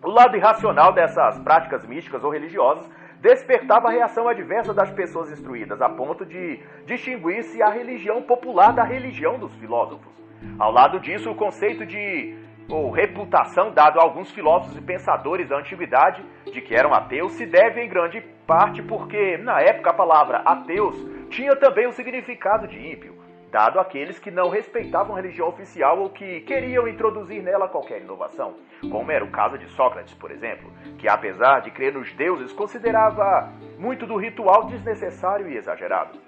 o 0.00 0.08
lado 0.08 0.36
irracional 0.36 0.92
dessas 0.92 1.40
práticas 1.40 1.84
místicas 1.84 2.22
ou 2.22 2.30
religiosas 2.30 2.88
despertava 3.20 3.88
a 3.88 3.90
reação 3.90 4.28
adversa 4.28 4.72
das 4.72 4.88
pessoas 4.92 5.28
instruídas, 5.28 5.82
a 5.82 5.88
ponto 5.88 6.24
de 6.24 6.60
distinguir-se 6.84 7.60
a 7.60 7.68
religião 7.68 8.22
popular 8.22 8.72
da 8.72 8.84
religião 8.84 9.40
dos 9.40 9.52
filósofos. 9.56 10.12
Ao 10.56 10.70
lado 10.70 11.00
disso, 11.00 11.32
o 11.32 11.34
conceito 11.34 11.84
de 11.84 12.32
ou 12.68 12.90
reputação 12.90 13.70
dado 13.70 14.00
a 14.00 14.02
alguns 14.02 14.30
filósofos 14.30 14.76
e 14.76 14.80
pensadores 14.80 15.48
da 15.48 15.58
antiguidade 15.58 16.24
de 16.52 16.60
que 16.60 16.74
eram 16.74 16.92
ateus 16.92 17.32
se 17.32 17.46
deve 17.46 17.80
em 17.80 17.88
grande 17.88 18.20
parte 18.46 18.82
porque, 18.82 19.36
na 19.38 19.60
época, 19.60 19.90
a 19.90 19.94
palavra 19.94 20.38
ateus 20.38 20.96
tinha 21.30 21.54
também 21.56 21.86
o 21.86 21.92
significado 21.92 22.66
de 22.66 22.78
ímpio, 22.78 23.16
dado 23.50 23.80
àqueles 23.80 24.18
que 24.18 24.30
não 24.30 24.48
respeitavam 24.48 25.14
a 25.14 25.20
religião 25.20 25.48
oficial 25.48 25.98
ou 25.98 26.10
que 26.10 26.40
queriam 26.42 26.86
introduzir 26.86 27.42
nela 27.42 27.68
qualquer 27.68 28.00
inovação, 28.00 28.54
como 28.90 29.10
era 29.10 29.24
o 29.24 29.30
caso 29.30 29.58
de 29.58 29.68
Sócrates, 29.70 30.14
por 30.14 30.30
exemplo, 30.30 30.70
que 30.98 31.08
apesar 31.08 31.60
de 31.60 31.70
crer 31.70 31.92
nos 31.92 32.12
deuses, 32.12 32.52
considerava 32.52 33.52
muito 33.78 34.06
do 34.06 34.16
ritual 34.16 34.66
desnecessário 34.66 35.48
e 35.48 35.56
exagerado. 35.56 36.18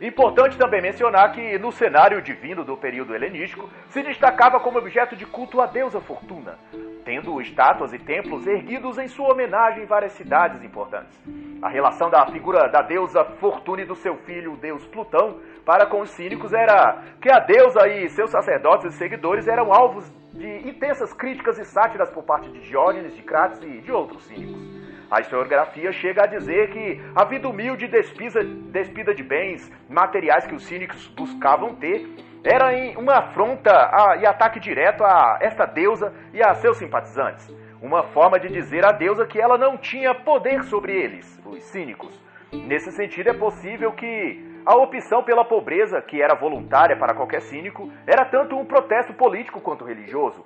Importante 0.00 0.58
também 0.58 0.82
mencionar 0.82 1.32
que 1.32 1.58
no 1.58 1.70
cenário 1.70 2.20
divino 2.20 2.64
do 2.64 2.76
período 2.76 3.14
helenístico 3.14 3.68
se 3.90 4.02
destacava 4.02 4.58
como 4.60 4.78
objeto 4.78 5.14
de 5.14 5.24
culto 5.24 5.60
a 5.60 5.66
deusa 5.66 6.00
Fortuna, 6.00 6.58
tendo 7.04 7.40
estátuas 7.40 7.92
e 7.92 7.98
templos 7.98 8.46
erguidos 8.46 8.98
em 8.98 9.08
sua 9.08 9.32
homenagem 9.32 9.84
em 9.84 9.86
várias 9.86 10.12
cidades 10.12 10.62
importantes. 10.62 11.18
A 11.62 11.68
relação 11.68 12.10
da 12.10 12.26
figura 12.26 12.68
da 12.68 12.82
deusa 12.82 13.24
Fortuna 13.24 13.82
e 13.82 13.86
do 13.86 13.94
seu 13.94 14.16
filho, 14.18 14.54
o 14.54 14.56
deus 14.56 14.84
Plutão, 14.86 15.38
para 15.64 15.86
com 15.86 16.00
os 16.00 16.10
cínicos 16.10 16.52
era 16.52 17.02
que 17.20 17.30
a 17.30 17.38
deusa 17.38 17.86
e 17.88 18.08
seus 18.10 18.30
sacerdotes 18.30 18.94
e 18.94 18.98
seguidores 18.98 19.46
eram 19.46 19.72
alvos 19.72 20.10
de 20.32 20.68
intensas 20.68 21.12
críticas 21.12 21.58
e 21.58 21.64
sátiras 21.64 22.10
por 22.10 22.24
parte 22.24 22.50
de 22.50 22.60
Diógenes, 22.60 23.14
de 23.14 23.22
Crates 23.22 23.62
e 23.62 23.80
de 23.80 23.92
outros 23.92 24.24
cínicos. 24.24 24.73
A 25.10 25.20
historiografia 25.20 25.92
chega 25.92 26.24
a 26.24 26.26
dizer 26.26 26.70
que 26.70 27.00
a 27.14 27.24
vida 27.24 27.48
humilde 27.48 27.86
despisa, 27.86 28.42
despida 28.42 29.14
de 29.14 29.22
bens 29.22 29.70
materiais 29.88 30.46
que 30.46 30.54
os 30.54 30.64
cínicos 30.64 31.08
buscavam 31.08 31.74
ter 31.74 32.08
era 32.44 32.70
uma 32.98 33.14
afronta 33.14 33.70
a, 33.70 34.16
e 34.16 34.26
ataque 34.26 34.60
direto 34.60 35.02
a 35.02 35.38
esta 35.40 35.64
deusa 35.64 36.12
e 36.32 36.42
a 36.42 36.54
seus 36.54 36.76
simpatizantes. 36.76 37.48
Uma 37.80 38.02
forma 38.02 38.38
de 38.38 38.48
dizer 38.48 38.84
à 38.84 38.92
deusa 38.92 39.26
que 39.26 39.40
ela 39.40 39.56
não 39.56 39.78
tinha 39.78 40.14
poder 40.14 40.62
sobre 40.64 40.92
eles, 40.92 41.40
os 41.44 41.62
cínicos. 41.64 42.22
Nesse 42.52 42.92
sentido, 42.92 43.30
é 43.30 43.32
possível 43.32 43.92
que 43.92 44.54
a 44.64 44.76
opção 44.76 45.22
pela 45.22 45.44
pobreza, 45.44 46.00
que 46.00 46.22
era 46.22 46.34
voluntária 46.34 46.96
para 46.96 47.14
qualquer 47.14 47.40
cínico, 47.42 47.90
era 48.06 48.24
tanto 48.24 48.56
um 48.56 48.64
protesto 48.64 49.12
político 49.12 49.60
quanto 49.60 49.84
religioso, 49.84 50.44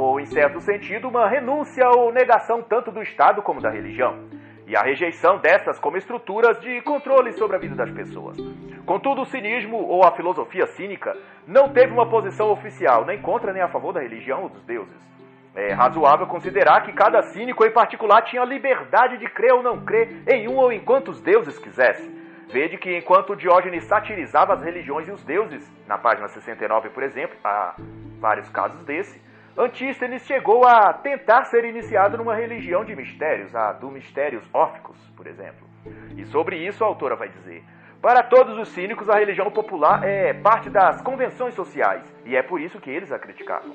ou, 0.00 0.18
em 0.18 0.24
certo 0.24 0.60
sentido, 0.60 1.08
uma 1.08 1.28
renúncia 1.28 1.86
ou 1.90 2.12
negação 2.12 2.62
tanto 2.62 2.90
do 2.90 3.02
Estado 3.02 3.42
como 3.42 3.60
da 3.60 3.70
religião, 3.70 4.28
e 4.66 4.74
a 4.74 4.82
rejeição 4.82 5.38
destas 5.38 5.78
como 5.78 5.96
estruturas 5.96 6.58
de 6.60 6.80
controle 6.82 7.32
sobre 7.32 7.56
a 7.56 7.60
vida 7.60 7.74
das 7.74 7.90
pessoas. 7.90 8.38
Contudo, 8.86 9.22
o 9.22 9.26
cinismo 9.26 9.76
ou 9.76 10.02
a 10.02 10.12
filosofia 10.12 10.66
cínica 10.68 11.14
não 11.46 11.68
teve 11.68 11.92
uma 11.92 12.08
posição 12.08 12.50
oficial, 12.50 13.04
nem 13.04 13.20
contra 13.20 13.52
nem 13.52 13.62
a 13.62 13.68
favor 13.68 13.92
da 13.92 14.00
religião 14.00 14.44
ou 14.44 14.48
dos 14.48 14.64
deuses. 14.64 15.10
É 15.54 15.72
razoável 15.72 16.26
considerar 16.26 16.82
que 16.82 16.92
cada 16.92 17.20
cínico 17.22 17.64
em 17.64 17.72
particular 17.72 18.22
tinha 18.22 18.44
liberdade 18.44 19.18
de 19.18 19.28
crer 19.28 19.52
ou 19.52 19.62
não 19.62 19.84
crer 19.84 20.22
em 20.28 20.48
um 20.48 20.56
ou 20.56 20.72
em 20.72 20.80
quantos 20.80 21.20
deuses 21.20 21.58
quisesse 21.58 22.20
Vede 22.52 22.78
que 22.78 22.96
enquanto 22.96 23.36
Diógenes 23.36 23.84
satirizava 23.84 24.54
as 24.54 24.62
religiões 24.62 25.06
e 25.06 25.12
os 25.12 25.22
deuses, 25.22 25.64
na 25.86 25.96
página 25.96 26.26
69, 26.26 26.90
por 26.90 27.04
exemplo, 27.04 27.36
há 27.44 27.76
vários 28.18 28.48
casos 28.48 28.82
desse, 28.84 29.22
Antístenes 29.60 30.22
chegou 30.22 30.66
a 30.66 30.90
tentar 30.94 31.44
ser 31.44 31.66
iniciado 31.66 32.16
numa 32.16 32.34
religião 32.34 32.82
de 32.82 32.96
mistérios, 32.96 33.54
a 33.54 33.74
do 33.74 33.90
mistérios 33.90 34.42
óficos, 34.54 34.96
por 35.14 35.26
exemplo. 35.26 35.68
E 36.16 36.24
sobre 36.24 36.56
isso 36.66 36.82
a 36.82 36.86
autora 36.86 37.14
vai 37.14 37.28
dizer: 37.28 37.62
Para 38.00 38.22
todos 38.22 38.56
os 38.56 38.70
cínicos, 38.70 39.10
a 39.10 39.18
religião 39.18 39.50
popular 39.50 40.02
é 40.02 40.32
parte 40.32 40.70
das 40.70 41.02
convenções 41.02 41.52
sociais, 41.52 42.02
e 42.24 42.34
é 42.34 42.42
por 42.42 42.58
isso 42.58 42.80
que 42.80 42.88
eles 42.88 43.12
a 43.12 43.18
criticavam. 43.18 43.74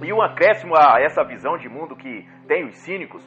E 0.00 0.12
um 0.12 0.22
acréscimo 0.22 0.76
a 0.76 1.00
essa 1.00 1.24
visão 1.24 1.58
de 1.58 1.68
mundo 1.68 1.96
que 1.96 2.24
tem 2.46 2.64
os 2.66 2.76
cínicos 2.76 3.26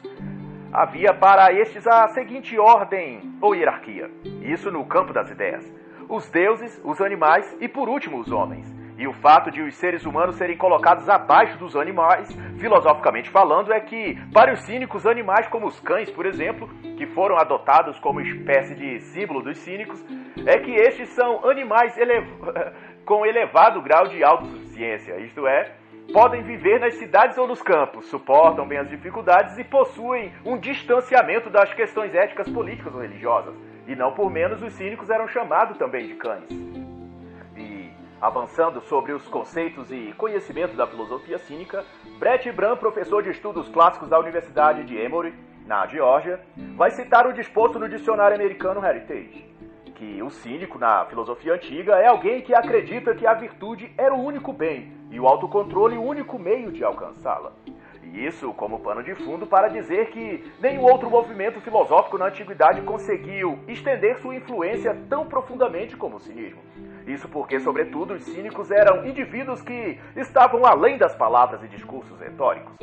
havia 0.72 1.12
para 1.12 1.52
estes 1.52 1.86
a 1.86 2.08
seguinte 2.08 2.58
ordem 2.58 3.20
ou 3.42 3.54
hierarquia, 3.54 4.10
isso 4.40 4.70
no 4.70 4.86
campo 4.86 5.12
das 5.12 5.30
ideias: 5.30 5.70
os 6.08 6.30
deuses, 6.30 6.80
os 6.82 6.98
animais 7.02 7.54
e, 7.60 7.68
por 7.68 7.90
último, 7.90 8.20
os 8.20 8.32
homens. 8.32 8.83
E 8.96 9.06
o 9.08 9.12
fato 9.14 9.50
de 9.50 9.60
os 9.60 9.74
seres 9.74 10.04
humanos 10.04 10.36
serem 10.36 10.56
colocados 10.56 11.08
abaixo 11.08 11.58
dos 11.58 11.74
animais, 11.76 12.28
filosoficamente 12.58 13.28
falando, 13.30 13.72
é 13.72 13.80
que, 13.80 14.16
para 14.32 14.52
os 14.52 14.60
cínicos, 14.60 15.06
animais 15.06 15.48
como 15.48 15.66
os 15.66 15.80
cães, 15.80 16.10
por 16.10 16.26
exemplo, 16.26 16.68
que 16.96 17.06
foram 17.08 17.36
adotados 17.36 17.98
como 17.98 18.20
espécie 18.20 18.74
de 18.74 19.00
símbolo 19.00 19.42
dos 19.42 19.58
cínicos, 19.58 20.04
é 20.46 20.58
que 20.58 20.72
estes 20.72 21.08
são 21.10 21.48
animais 21.48 21.96
elev... 21.98 22.24
com 23.04 23.26
elevado 23.26 23.82
grau 23.82 24.08
de 24.08 24.24
autossuficiência, 24.24 25.18
isto 25.20 25.46
é, 25.46 25.72
podem 26.12 26.42
viver 26.42 26.80
nas 26.80 26.94
cidades 26.94 27.36
ou 27.38 27.46
nos 27.46 27.62
campos, 27.62 28.06
suportam 28.06 28.66
bem 28.66 28.78
as 28.78 28.88
dificuldades 28.88 29.56
e 29.58 29.64
possuem 29.64 30.32
um 30.44 30.58
distanciamento 30.58 31.50
das 31.50 31.72
questões 31.74 32.14
éticas, 32.14 32.48
políticas 32.48 32.94
ou 32.94 33.00
religiosas. 33.00 33.54
E 33.86 33.94
não 33.94 34.12
por 34.12 34.30
menos 34.30 34.62
os 34.62 34.72
cínicos 34.72 35.10
eram 35.10 35.28
chamados 35.28 35.76
também 35.76 36.06
de 36.06 36.14
cães. 36.14 36.83
Avançando 38.24 38.80
sobre 38.80 39.12
os 39.12 39.28
conceitos 39.28 39.92
e 39.92 40.14
conhecimentos 40.16 40.74
da 40.74 40.86
filosofia 40.86 41.36
cínica, 41.36 41.84
Brett 42.18 42.50
Bram, 42.52 42.74
professor 42.74 43.22
de 43.22 43.28
estudos 43.28 43.68
clássicos 43.68 44.08
da 44.08 44.18
Universidade 44.18 44.82
de 44.84 44.96
Emory, 44.96 45.34
na 45.66 45.86
Geórgia, 45.86 46.40
vai 46.74 46.90
citar 46.90 47.26
o 47.26 47.34
disposto 47.34 47.78
no 47.78 47.86
dicionário 47.86 48.34
americano 48.34 48.82
Heritage 48.82 49.52
que 49.94 50.22
o 50.22 50.30
cínico, 50.30 50.78
na 50.78 51.04
filosofia 51.04 51.52
antiga, 51.52 51.96
é 51.96 52.06
alguém 52.06 52.40
que 52.40 52.54
acredita 52.54 53.14
que 53.14 53.26
a 53.26 53.34
virtude 53.34 53.92
era 53.96 54.14
o 54.14 54.24
único 54.24 54.54
bem 54.54 54.92
e 55.10 55.20
o 55.20 55.28
autocontrole 55.28 55.98
o 55.98 56.02
único 56.02 56.38
meio 56.38 56.72
de 56.72 56.82
alcançá-la. 56.82 57.52
E 58.02 58.26
isso 58.26 58.54
como 58.54 58.80
pano 58.80 59.02
de 59.02 59.14
fundo 59.14 59.46
para 59.46 59.68
dizer 59.68 60.10
que 60.10 60.50
nenhum 60.60 60.84
outro 60.84 61.10
movimento 61.10 61.60
filosófico 61.60 62.16
na 62.16 62.26
antiguidade 62.26 62.80
conseguiu 62.80 63.58
estender 63.68 64.18
sua 64.18 64.34
influência 64.34 64.96
tão 65.10 65.26
profundamente 65.26 65.94
como 65.94 66.16
o 66.16 66.20
cinismo. 66.20 66.62
Isso 67.06 67.28
porque, 67.28 67.60
sobretudo, 67.60 68.14
os 68.14 68.24
cínicos 68.24 68.70
eram 68.70 69.06
indivíduos 69.06 69.60
que 69.60 69.98
estavam 70.16 70.64
além 70.64 70.96
das 70.96 71.14
palavras 71.14 71.62
e 71.62 71.68
discursos 71.68 72.18
retóricos. 72.18 72.74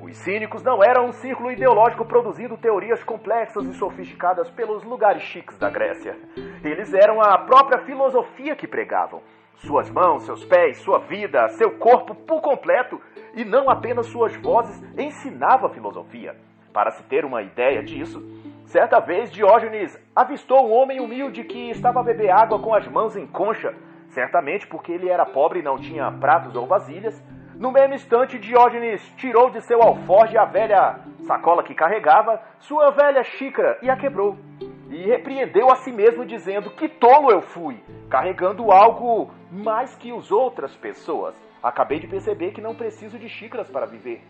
Os 0.00 0.16
cínicos 0.18 0.62
não 0.62 0.82
eram 0.82 1.06
um 1.06 1.12
círculo 1.12 1.52
ideológico 1.52 2.04
produzindo 2.04 2.56
teorias 2.56 3.02
complexas 3.02 3.64
e 3.64 3.72
sofisticadas 3.74 4.50
pelos 4.50 4.82
lugares 4.82 5.22
chiques 5.22 5.56
da 5.56 5.70
Grécia. 5.70 6.16
Eles 6.64 6.92
eram 6.92 7.22
a 7.22 7.38
própria 7.38 7.78
filosofia 7.78 8.56
que 8.56 8.66
pregavam. 8.66 9.22
Suas 9.56 9.90
mãos, 9.90 10.24
seus 10.24 10.44
pés, 10.44 10.78
sua 10.78 10.98
vida, 10.98 11.48
seu 11.50 11.72
corpo 11.72 12.14
por 12.14 12.40
completo, 12.40 13.00
e 13.34 13.44
não 13.44 13.70
apenas 13.70 14.06
suas 14.06 14.34
vozes, 14.36 14.82
ensinava 14.98 15.68
filosofia. 15.68 16.34
Para 16.72 16.90
se 16.90 17.02
ter 17.04 17.24
uma 17.24 17.42
ideia 17.42 17.82
disso, 17.82 18.22
Certa 18.70 19.00
vez 19.00 19.32
Diógenes 19.32 19.98
avistou 20.14 20.64
um 20.64 20.72
homem 20.72 21.00
humilde 21.00 21.42
que 21.42 21.70
estava 21.70 21.98
a 21.98 22.04
beber 22.04 22.30
água 22.30 22.60
com 22.60 22.72
as 22.72 22.86
mãos 22.86 23.16
em 23.16 23.26
concha, 23.26 23.74
certamente 24.10 24.64
porque 24.64 24.92
ele 24.92 25.08
era 25.08 25.26
pobre 25.26 25.58
e 25.58 25.62
não 25.62 25.76
tinha 25.76 26.12
pratos 26.12 26.54
ou 26.54 26.68
vasilhas. 26.68 27.20
No 27.56 27.72
mesmo 27.72 27.94
instante, 27.94 28.38
Diógenes 28.38 29.02
tirou 29.16 29.50
de 29.50 29.60
seu 29.62 29.82
alforje 29.82 30.38
a 30.38 30.44
velha 30.44 31.00
sacola 31.26 31.64
que 31.64 31.74
carregava, 31.74 32.40
sua 32.60 32.92
velha 32.92 33.24
xícara, 33.24 33.76
e 33.82 33.90
a 33.90 33.96
quebrou. 33.96 34.38
E 34.88 35.02
repreendeu 35.02 35.68
a 35.72 35.74
si 35.74 35.90
mesmo, 35.90 36.24
dizendo: 36.24 36.70
Que 36.70 36.88
tolo 36.88 37.32
eu 37.32 37.42
fui, 37.42 37.82
carregando 38.08 38.70
algo 38.70 39.32
mais 39.50 39.96
que 39.96 40.12
as 40.16 40.30
outras 40.30 40.76
pessoas. 40.76 41.34
Acabei 41.60 41.98
de 41.98 42.06
perceber 42.06 42.52
que 42.52 42.60
não 42.60 42.76
preciso 42.76 43.18
de 43.18 43.28
xícaras 43.28 43.68
para 43.68 43.86
viver. 43.86 44.22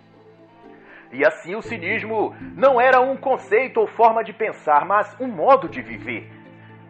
E 1.12 1.24
assim 1.24 1.54
o 1.54 1.62
cinismo 1.62 2.34
não 2.56 2.80
era 2.80 3.00
um 3.00 3.16
conceito 3.16 3.80
ou 3.80 3.86
forma 3.86 4.22
de 4.22 4.32
pensar, 4.32 4.84
mas 4.84 5.16
um 5.20 5.26
modo 5.26 5.68
de 5.68 5.82
viver. 5.82 6.30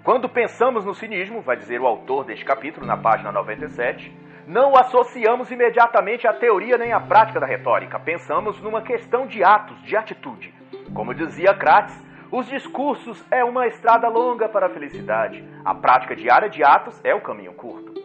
Quando 0.03 0.29
pensamos 0.29 0.85
no 0.85 0.95
cinismo, 0.95 1.41
vai 1.41 1.57
dizer 1.57 1.81
o 1.81 1.87
autor 1.87 2.25
deste 2.25 2.45
capítulo 2.45 2.87
na 2.87 2.97
página 2.97 3.33
97, 3.33 4.15
não 4.47 4.75
associamos 4.77 5.51
imediatamente 5.51 6.27
à 6.27 6.33
teoria 6.33 6.77
nem 6.77 6.93
à 6.93 7.01
prática 7.01 7.39
da 7.39 7.47
retórica. 7.47 8.01
Pensamos 8.01 8.61
numa 8.61 8.83
questão 8.83 9.27
de 9.27 9.45
atos, 9.45 9.81
de 9.83 9.97
atitude. 9.97 10.53
Como 10.95 11.15
dizia 11.15 11.55
Crates, 11.55 11.97
os 12.33 12.47
discursos 12.47 13.25
é 13.31 13.45
uma 13.45 13.67
estrada 13.67 14.09
longa 14.09 14.49
para 14.49 14.67
a 14.67 14.71
felicidade. 14.71 15.45
A 15.65 15.75
prática 15.75 16.17
diária 16.17 16.49
de 16.49 16.63
atos 16.63 17.01
é 17.05 17.15
o 17.15 17.21
caminho 17.21 17.53
curto. 17.53 18.00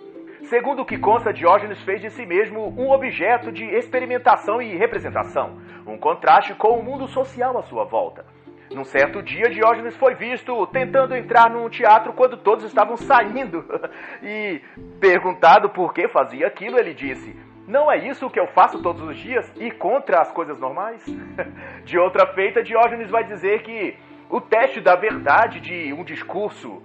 Segundo 0.50 0.84
o 0.84 0.86
que 0.86 1.00
consta, 1.00 1.34
Diógenes 1.34 1.82
fez 1.82 2.02
de 2.02 2.12
si 2.12 2.24
mesmo 2.24 2.68
um 2.78 2.92
objeto 2.92 3.52
de 3.52 3.64
experimentação 3.64 4.62
e 4.62 4.76
representação, 4.76 5.58
um 5.88 5.98
contraste 5.98 6.54
com 6.54 6.78
o 6.80 6.84
mundo 6.84 7.08
social 7.08 7.58
à 7.58 7.64
sua 7.64 7.84
volta. 7.84 8.24
Num 8.70 8.84
certo 8.84 9.24
dia, 9.24 9.50
Diógenes 9.50 9.98
foi 9.98 10.14
visto 10.14 10.68
tentando 10.68 11.16
entrar 11.16 11.50
num 11.50 11.68
teatro 11.68 12.14
quando 12.14 12.38
todos 12.38 12.64
estavam 12.64 12.96
saindo. 12.96 13.66
E, 14.22 14.62
perguntado 15.00 15.70
por 15.70 15.94
que 15.94 16.08
fazia 16.08 16.48
aquilo, 16.48 16.80
ele 16.80 16.94
disse: 16.94 17.36
Não 17.68 17.92
é 17.92 17.98
isso 18.08 18.30
que 18.30 18.40
eu 18.40 18.48
faço 18.48 18.82
todos 18.82 19.02
os 19.02 19.18
dias 19.18 19.52
e 19.60 19.72
contra 19.72 20.22
as 20.22 20.32
coisas 20.32 20.60
normais? 20.60 21.04
De 21.86 21.98
outra 21.98 22.34
feita, 22.34 22.64
Diógenes 22.64 23.10
vai 23.10 23.24
dizer 23.24 23.62
que 23.62 23.98
o 24.30 24.42
teste 24.42 24.82
da 24.82 24.96
verdade 24.96 25.60
de 25.60 25.94
um 25.94 26.04
discurso 26.04 26.82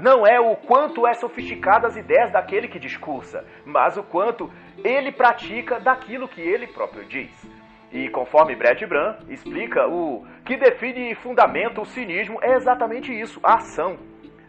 não 0.00 0.26
é 0.26 0.40
o 0.40 0.56
quanto 0.56 1.06
é 1.06 1.14
sofisticado 1.14 1.86
as 1.86 1.96
ideias 1.96 2.32
daquele 2.32 2.68
que 2.68 2.78
discursa, 2.78 3.44
mas 3.64 3.96
o 3.96 4.02
quanto 4.02 4.50
ele 4.82 5.12
pratica 5.12 5.78
daquilo 5.78 6.28
que 6.28 6.40
ele 6.40 6.66
próprio 6.66 7.04
diz. 7.04 7.30
E 7.92 8.08
conforme 8.08 8.54
Brett 8.54 8.86
Bran 8.86 9.16
explica, 9.28 9.86
o 9.88 10.24
que 10.44 10.56
define 10.56 11.10
e 11.10 11.14
fundamenta 11.14 11.80
o 11.80 11.86
cinismo 11.86 12.38
é 12.40 12.54
exatamente 12.54 13.12
isso, 13.12 13.40
a 13.42 13.54
ação, 13.54 13.98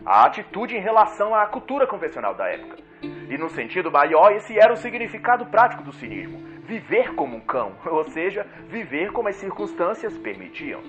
a 0.06 0.26
atitude 0.26 0.76
em 0.76 0.82
relação 0.82 1.34
à 1.34 1.46
cultura 1.48 1.88
convencional 1.88 2.36
da 2.36 2.48
época. 2.48 2.78
E 3.02 3.38
no 3.38 3.50
sentido 3.50 3.92
maior, 3.92 4.32
esse 4.34 4.60
era 4.60 4.72
o 4.72 4.78
significado 4.78 5.46
prático 5.48 5.84
do 5.84 5.92
cinismo: 5.92 6.40
viver 6.72 7.14
como 7.16 7.36
um 7.36 7.42
cão, 7.42 7.74
ou 7.86 8.06
seja, 8.06 8.48
viver 8.70 9.12
como 9.12 9.28
as 9.28 9.36
circunstâncias 9.36 10.18
permitiam. 10.18 10.82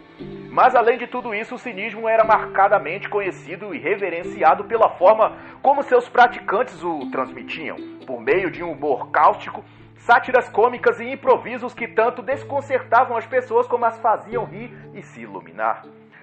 Mas 0.49 0.77
além 0.77 0.97
de 0.97 1.09
tudo 1.09 1.35
isso, 1.35 1.57
o 1.57 1.59
cinismo 1.59 2.09
era 2.09 2.23
marcadamente 2.23 3.09
conhecido 3.09 3.75
e 3.75 3.79
reverenciado 3.79 4.65
pela 4.65 4.91
forma 4.91 5.37
como 5.61 5.83
seus 5.83 6.09
praticantes 6.09 6.85
o 6.85 7.11
transmitiam, 7.11 7.77
por 8.07 8.21
meio 8.21 8.49
de 8.49 8.63
um 8.63 8.71
humor 8.71 9.11
cáustico, 9.11 9.65
sátiras 9.97 10.49
cômicas 10.49 11.01
e 11.01 11.11
improvisos 11.11 11.75
que 11.75 11.89
tanto 11.89 12.23
desconcertavam 12.23 13.17
as 13.17 13.27
pessoas 13.27 13.67
como 13.67 13.85
as 13.85 13.99
faziam 13.99 14.45
rir 14.45 14.71
e 14.95 15.03
se 15.03 15.23
iluminar. 15.23 15.83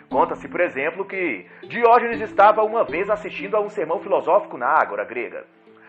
Conta-se, 0.10 0.48
por 0.48 0.62
exemplo, 0.62 1.04
que 1.04 1.46
Diógenes 1.68 2.22
estava 2.22 2.64
uma 2.64 2.86
vez 2.86 3.10
assistindo 3.10 3.56
a 3.56 3.60
um 3.60 3.70
sermão 3.70 4.00
filosófico 4.00 4.58
na 4.58 4.68
Ágora 4.68 5.04
grega, 5.04 5.46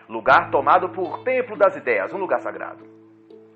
lugar 0.09 0.51
tomado 0.51 0.89
por 0.89 1.23
templo 1.23 1.55
das 1.55 1.75
ideias, 1.77 2.13
um 2.13 2.17
lugar 2.17 2.41
sagrado. 2.41 3.00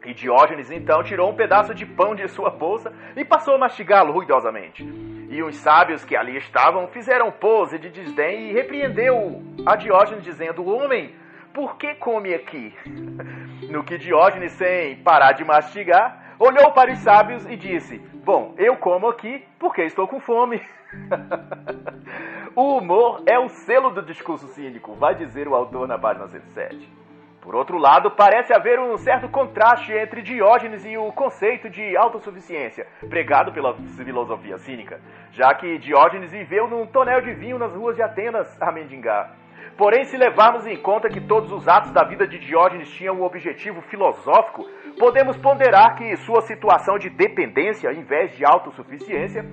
E 0.06 0.14
Diógenes 0.14 0.70
então 0.70 1.04
tirou 1.04 1.30
um 1.32 1.36
pedaço 1.36 1.74
de 1.74 1.86
pão 1.86 2.14
de 2.14 2.28
sua 2.28 2.52
bolsa 2.52 2.94
e 3.16 3.26
passou 3.26 3.56
a 3.56 3.58
mastigá-lo 3.58 4.14
ruidosamente. 4.14 4.84
E 5.30 5.42
os 5.42 5.56
sábios 5.58 6.06
que 6.06 6.16
ali 6.16 6.38
estavam 6.38 6.88
fizeram 6.88 7.32
pose 7.32 7.80
de 7.80 7.90
desdém 7.90 8.50
e 8.50 8.54
repreendeu 8.54 9.42
a 9.66 9.76
Diógenes, 9.76 10.24
dizendo: 10.24 10.66
Homem, 10.66 11.16
por 11.54 11.78
que 11.78 11.96
come 11.96 12.34
aqui? 12.34 12.74
No 13.70 13.84
que 13.84 13.98
Diógenes, 13.98 14.52
sem 14.52 14.98
parar 14.98 15.32
de 15.32 15.44
mastigar, 15.44 16.36
olhou 16.38 16.72
para 16.72 16.92
os 16.92 17.00
sábios 17.00 17.46
e 17.48 17.56
disse: 17.56 17.98
Bom, 18.24 18.54
eu 18.58 18.78
como 18.78 19.08
aqui 19.08 19.44
porque 19.58 19.82
estou 19.82 20.08
com 20.08 20.20
fome. 20.20 20.62
o 22.56 22.78
humor 22.78 23.24
é 23.26 23.40
o 23.40 23.50
selo 23.50 23.90
do 23.90 24.04
discurso 24.04 24.48
cínico, 24.50 24.94
vai 24.94 25.16
dizer 25.16 25.48
o 25.48 25.56
autor 25.56 25.88
na 25.88 25.98
página 25.98 26.28
107. 26.28 27.05
Por 27.46 27.54
outro 27.54 27.78
lado, 27.78 28.10
parece 28.10 28.52
haver 28.56 28.80
um 28.80 28.98
certo 28.98 29.30
contraste 29.30 29.94
entre 29.94 30.24
Diógenes 30.24 30.84
e 30.84 30.98
o 30.98 31.12
conceito 31.12 31.70
de 31.70 31.96
autossuficiência, 31.96 32.88
pregado 33.08 33.54
pela 33.54 33.76
filosofia 33.76 34.58
cínica, 34.58 35.00
já 35.32 35.54
que 35.54 35.78
Diógenes 35.78 36.32
viveu 36.32 36.68
num 36.68 36.88
tonel 36.88 37.22
de 37.22 37.36
vinho 37.36 37.60
nas 37.60 37.72
ruas 37.72 37.96
de 37.96 38.02
Atenas 38.02 38.60
a 38.60 38.72
mendigar. 38.72 39.36
Porém, 39.78 40.06
se 40.06 40.18
levarmos 40.18 40.66
em 40.66 40.76
conta 40.76 41.08
que 41.08 41.22
todos 41.22 41.52
os 41.52 41.68
atos 41.68 41.92
da 41.92 42.04
vida 42.04 42.28
de 42.28 42.40
Diógenes 42.40 42.90
tinham 42.90 43.14
um 43.14 43.24
objetivo 43.24 43.80
filosófico, 43.84 44.66
podemos 44.98 45.38
ponderar 45.38 45.98
que 45.98 46.18
sua 46.18 46.42
situação 46.42 46.98
de 46.98 47.12
dependência, 47.12 47.94
em 47.94 48.02
vez 48.02 48.36
de 48.36 48.44
autossuficiência, 48.44 49.46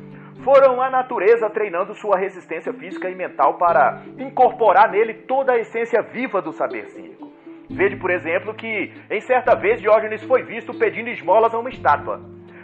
foram 0.42 0.81
a 0.81 0.88
natureza 0.88 1.50
treinando 1.50 1.92
sua 1.92 2.16
resistência 2.16 2.72
física 2.72 3.11
e 3.11 3.14
mental 3.14 3.59
para 3.59 4.00
incorporar 4.16 4.90
nele 4.90 5.12
toda 5.12 5.52
a 5.52 5.59
essência 5.59 6.00
viva 6.00 6.40
do 6.40 6.52
saber 6.52 6.87
cínico. 6.87 7.32
Veja, 7.73 7.97
por 7.97 8.11
exemplo, 8.11 8.55
que 8.55 8.93
em 9.11 9.21
certa 9.21 9.55
vez 9.55 9.81
Diógenes 9.81 10.23
foi 10.23 10.43
visto 10.43 10.75
pedindo 10.75 11.09
esmolas 11.09 11.55
a 11.55 11.59
uma 11.59 11.71
estátua. 11.71 12.21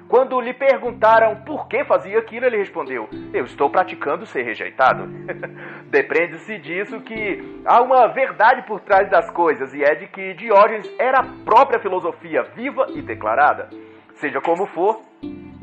Quando 0.08 0.40
lhe 0.40 0.54
perguntaram 0.54 1.36
por 1.42 1.68
que 1.68 1.84
fazia 1.84 2.18
aquilo, 2.18 2.46
ele 2.46 2.56
respondeu: 2.56 3.08
Eu 3.32 3.44
estou 3.44 3.68
praticando 3.68 4.24
ser 4.24 4.42
rejeitado. 4.42 5.06
Depreende-se 5.90 6.58
disso 6.58 7.00
que 7.00 7.60
há 7.64 7.82
uma 7.82 8.06
verdade 8.08 8.62
por 8.62 8.80
trás 8.80 9.10
das 9.10 9.28
coisas, 9.30 9.74
e 9.74 9.82
é 9.82 9.94
de 9.94 10.06
que 10.06 10.32
Diógenes 10.34 10.90
era 10.98 11.20
a 11.20 11.26
própria 11.44 11.78
filosofia 11.78 12.42
viva 12.54 12.86
e 12.90 13.02
declarada. 13.02 13.68
Seja 14.14 14.40
como 14.40 14.66
for, 14.66 15.02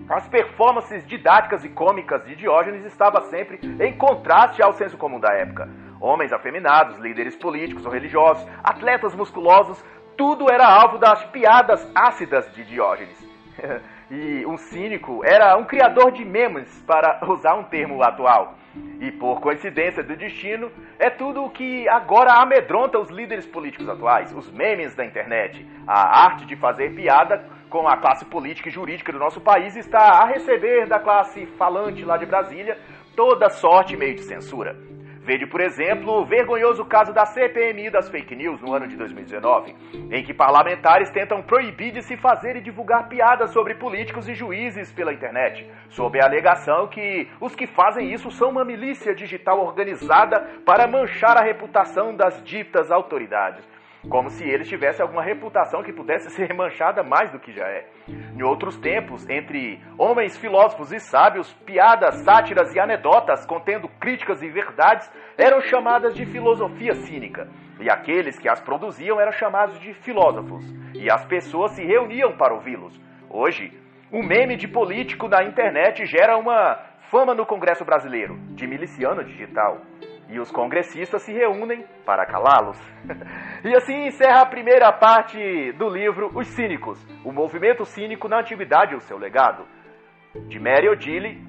as 0.08 0.28
performances 0.28 1.06
didáticas 1.08 1.66
e 1.66 1.70
cômicas 1.70 2.24
de 2.26 2.36
Diógenes 2.36 2.86
estavam 2.86 3.24
sempre 3.24 3.60
em 3.80 3.94
contraste 3.98 4.62
ao 4.62 4.74
senso 4.74 4.96
comum 4.98 5.20
da 5.20 5.34
época. 5.34 5.68
Homens 6.06 6.32
afeminados, 6.32 7.00
líderes 7.00 7.36
políticos 7.36 7.84
ou 7.84 7.92
religiosos, 7.92 8.48
atletas 8.64 9.16
musculosos, 9.16 9.84
tudo 10.16 10.52
era 10.52 10.64
alvo 10.64 11.00
das 11.00 11.26
piadas 11.32 11.92
ácidas 11.96 12.48
de 12.54 12.64
Diógenes. 12.64 13.18
e 14.12 14.46
um 14.46 14.56
cínico 14.56 15.26
era 15.26 15.58
um 15.58 15.66
criador 15.66 16.12
de 16.12 16.24
memes, 16.24 16.70
para 16.86 17.22
usar 17.28 17.56
um 17.56 17.64
termo 17.64 18.04
atual. 18.04 18.54
E 19.02 19.12
por 19.14 19.42
coincidência 19.42 20.04
do 20.04 20.16
destino, 20.16 20.72
é 21.00 21.10
tudo 21.10 21.44
o 21.44 21.50
que 21.50 21.90
agora 21.90 22.40
amedronta 22.40 23.00
os 23.00 23.10
líderes 23.10 23.48
políticos 23.48 23.90
atuais, 23.90 24.32
os 24.32 24.52
memes 24.52 24.94
da 24.94 25.04
internet. 25.04 25.66
A 25.88 26.26
arte 26.26 26.46
de 26.46 26.56
fazer 26.56 26.94
piada 26.94 27.44
com 27.68 27.88
a 27.88 27.98
classe 27.98 28.26
política 28.26 28.70
e 28.70 28.72
jurídica 28.72 29.12
do 29.12 29.18
nosso 29.18 29.42
país 29.42 29.76
está 29.76 30.22
a 30.22 30.26
receber 30.26 30.86
da 30.86 31.00
classe 31.00 31.48
falante 31.58 32.06
lá 32.06 32.16
de 32.16 32.28
Brasília 32.28 32.78
toda 33.16 33.50
sorte 33.50 33.96
e 33.96 33.98
meio 33.98 34.14
de 34.14 34.22
censura. 34.22 34.76
Veja, 35.26 35.48
por 35.48 35.60
exemplo, 35.60 36.22
o 36.22 36.24
vergonhoso 36.24 36.86
caso 36.86 37.12
da 37.12 37.26
CPMI 37.26 37.90
das 37.90 38.08
fake 38.10 38.36
news 38.36 38.62
no 38.62 38.72
ano 38.76 38.88
de 38.88 38.96
2019, 38.96 39.76
em 40.12 40.24
que 40.24 40.36
parlamentares 40.36 41.10
tentam 41.10 41.42
proibir 41.42 41.92
de 41.92 42.04
se 42.04 42.16
fazer 42.16 42.56
e 42.58 42.62
divulgar 42.62 43.10
piadas 43.10 43.50
sobre 43.50 43.74
políticos 43.74 44.30
e 44.30 44.36
juízes 44.36 44.92
pela 44.92 45.12
internet, 45.12 45.68
sob 45.90 46.22
a 46.22 46.26
alegação 46.26 46.86
que 46.88 47.28
os 47.42 47.56
que 47.56 47.66
fazem 47.66 48.14
isso 48.14 48.30
são 48.30 48.52
uma 48.52 48.64
milícia 48.64 49.16
digital 49.16 49.60
organizada 49.66 50.42
para 50.64 50.86
manchar 50.86 51.36
a 51.36 51.42
reputação 51.42 52.16
das 52.16 52.44
ditas 52.44 52.92
autoridades. 52.92 53.68
Como 54.10 54.30
se 54.30 54.44
eles 54.44 54.68
tivessem 54.68 55.02
alguma 55.02 55.24
reputação 55.24 55.84
que 55.84 55.94
pudesse 55.94 56.30
ser 56.36 56.54
manchada 56.54 57.04
mais 57.04 57.32
do 57.32 57.40
que 57.40 57.52
já 57.52 57.68
é. 57.68 57.88
Em 58.08 58.44
outros 58.44 58.78
tempos, 58.78 59.28
entre 59.30 59.82
homens 59.98 60.38
filósofos 60.38 60.92
e 60.92 61.00
sábios, 61.00 61.52
piadas, 61.66 62.16
sátiras 62.18 62.74
e 62.74 62.80
anedotas 62.80 63.46
contendo 63.46 63.88
críticas 64.00 64.42
e 64.42 64.50
verdades 64.50 65.12
eram 65.38 65.62
chamadas 65.62 66.16
de 66.16 66.26
filosofia 66.26 66.94
cínica, 66.96 67.48
e 67.80 67.90
aqueles 67.90 68.38
que 68.38 68.48
as 68.48 68.60
produziam 68.60 69.20
eram 69.20 69.32
chamados 69.32 69.80
de 69.80 69.94
filósofos, 69.94 70.64
e 70.94 71.10
as 71.10 71.26
pessoas 71.26 71.72
se 71.72 71.84
reuniam 71.84 72.38
para 72.38 72.54
ouvi-los. 72.54 73.00
Hoje, 73.30 73.72
um 74.12 74.24
meme 74.24 74.56
de 74.56 74.68
político 74.68 75.28
na 75.28 75.44
internet 75.44 76.06
gera 76.06 76.38
uma 76.38 76.80
fama 77.10 77.34
no 77.34 77.46
Congresso 77.46 77.84
brasileiro, 77.84 78.38
de 78.52 78.66
miliciano 78.68 79.24
digital. 79.24 79.82
E 80.28 80.40
os 80.40 80.52
congressistas 80.52 81.22
se 81.22 81.32
reúnem 81.32 81.86
para 82.06 82.26
calá-los. 82.26 82.80
e 83.64 83.76
assim 83.76 84.08
encerra 84.08 84.42
a 84.42 84.46
primeira 84.46 84.92
parte 84.92 85.72
do 85.74 85.88
livro 85.88 86.32
Os 86.34 86.48
Cínicos, 86.48 87.00
o 87.24 87.32
movimento 87.32 87.86
cínico 87.86 88.28
na 88.28 88.40
antiguidade 88.40 88.94
e 88.94 88.98
o 88.98 89.02
seu 89.02 89.18
legado, 89.18 89.66
de 90.48 90.60
Mary 90.60 90.90
Odile 90.90 91.42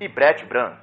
e 0.00 0.08
Brett 0.08 0.46
Brand. 0.46 0.78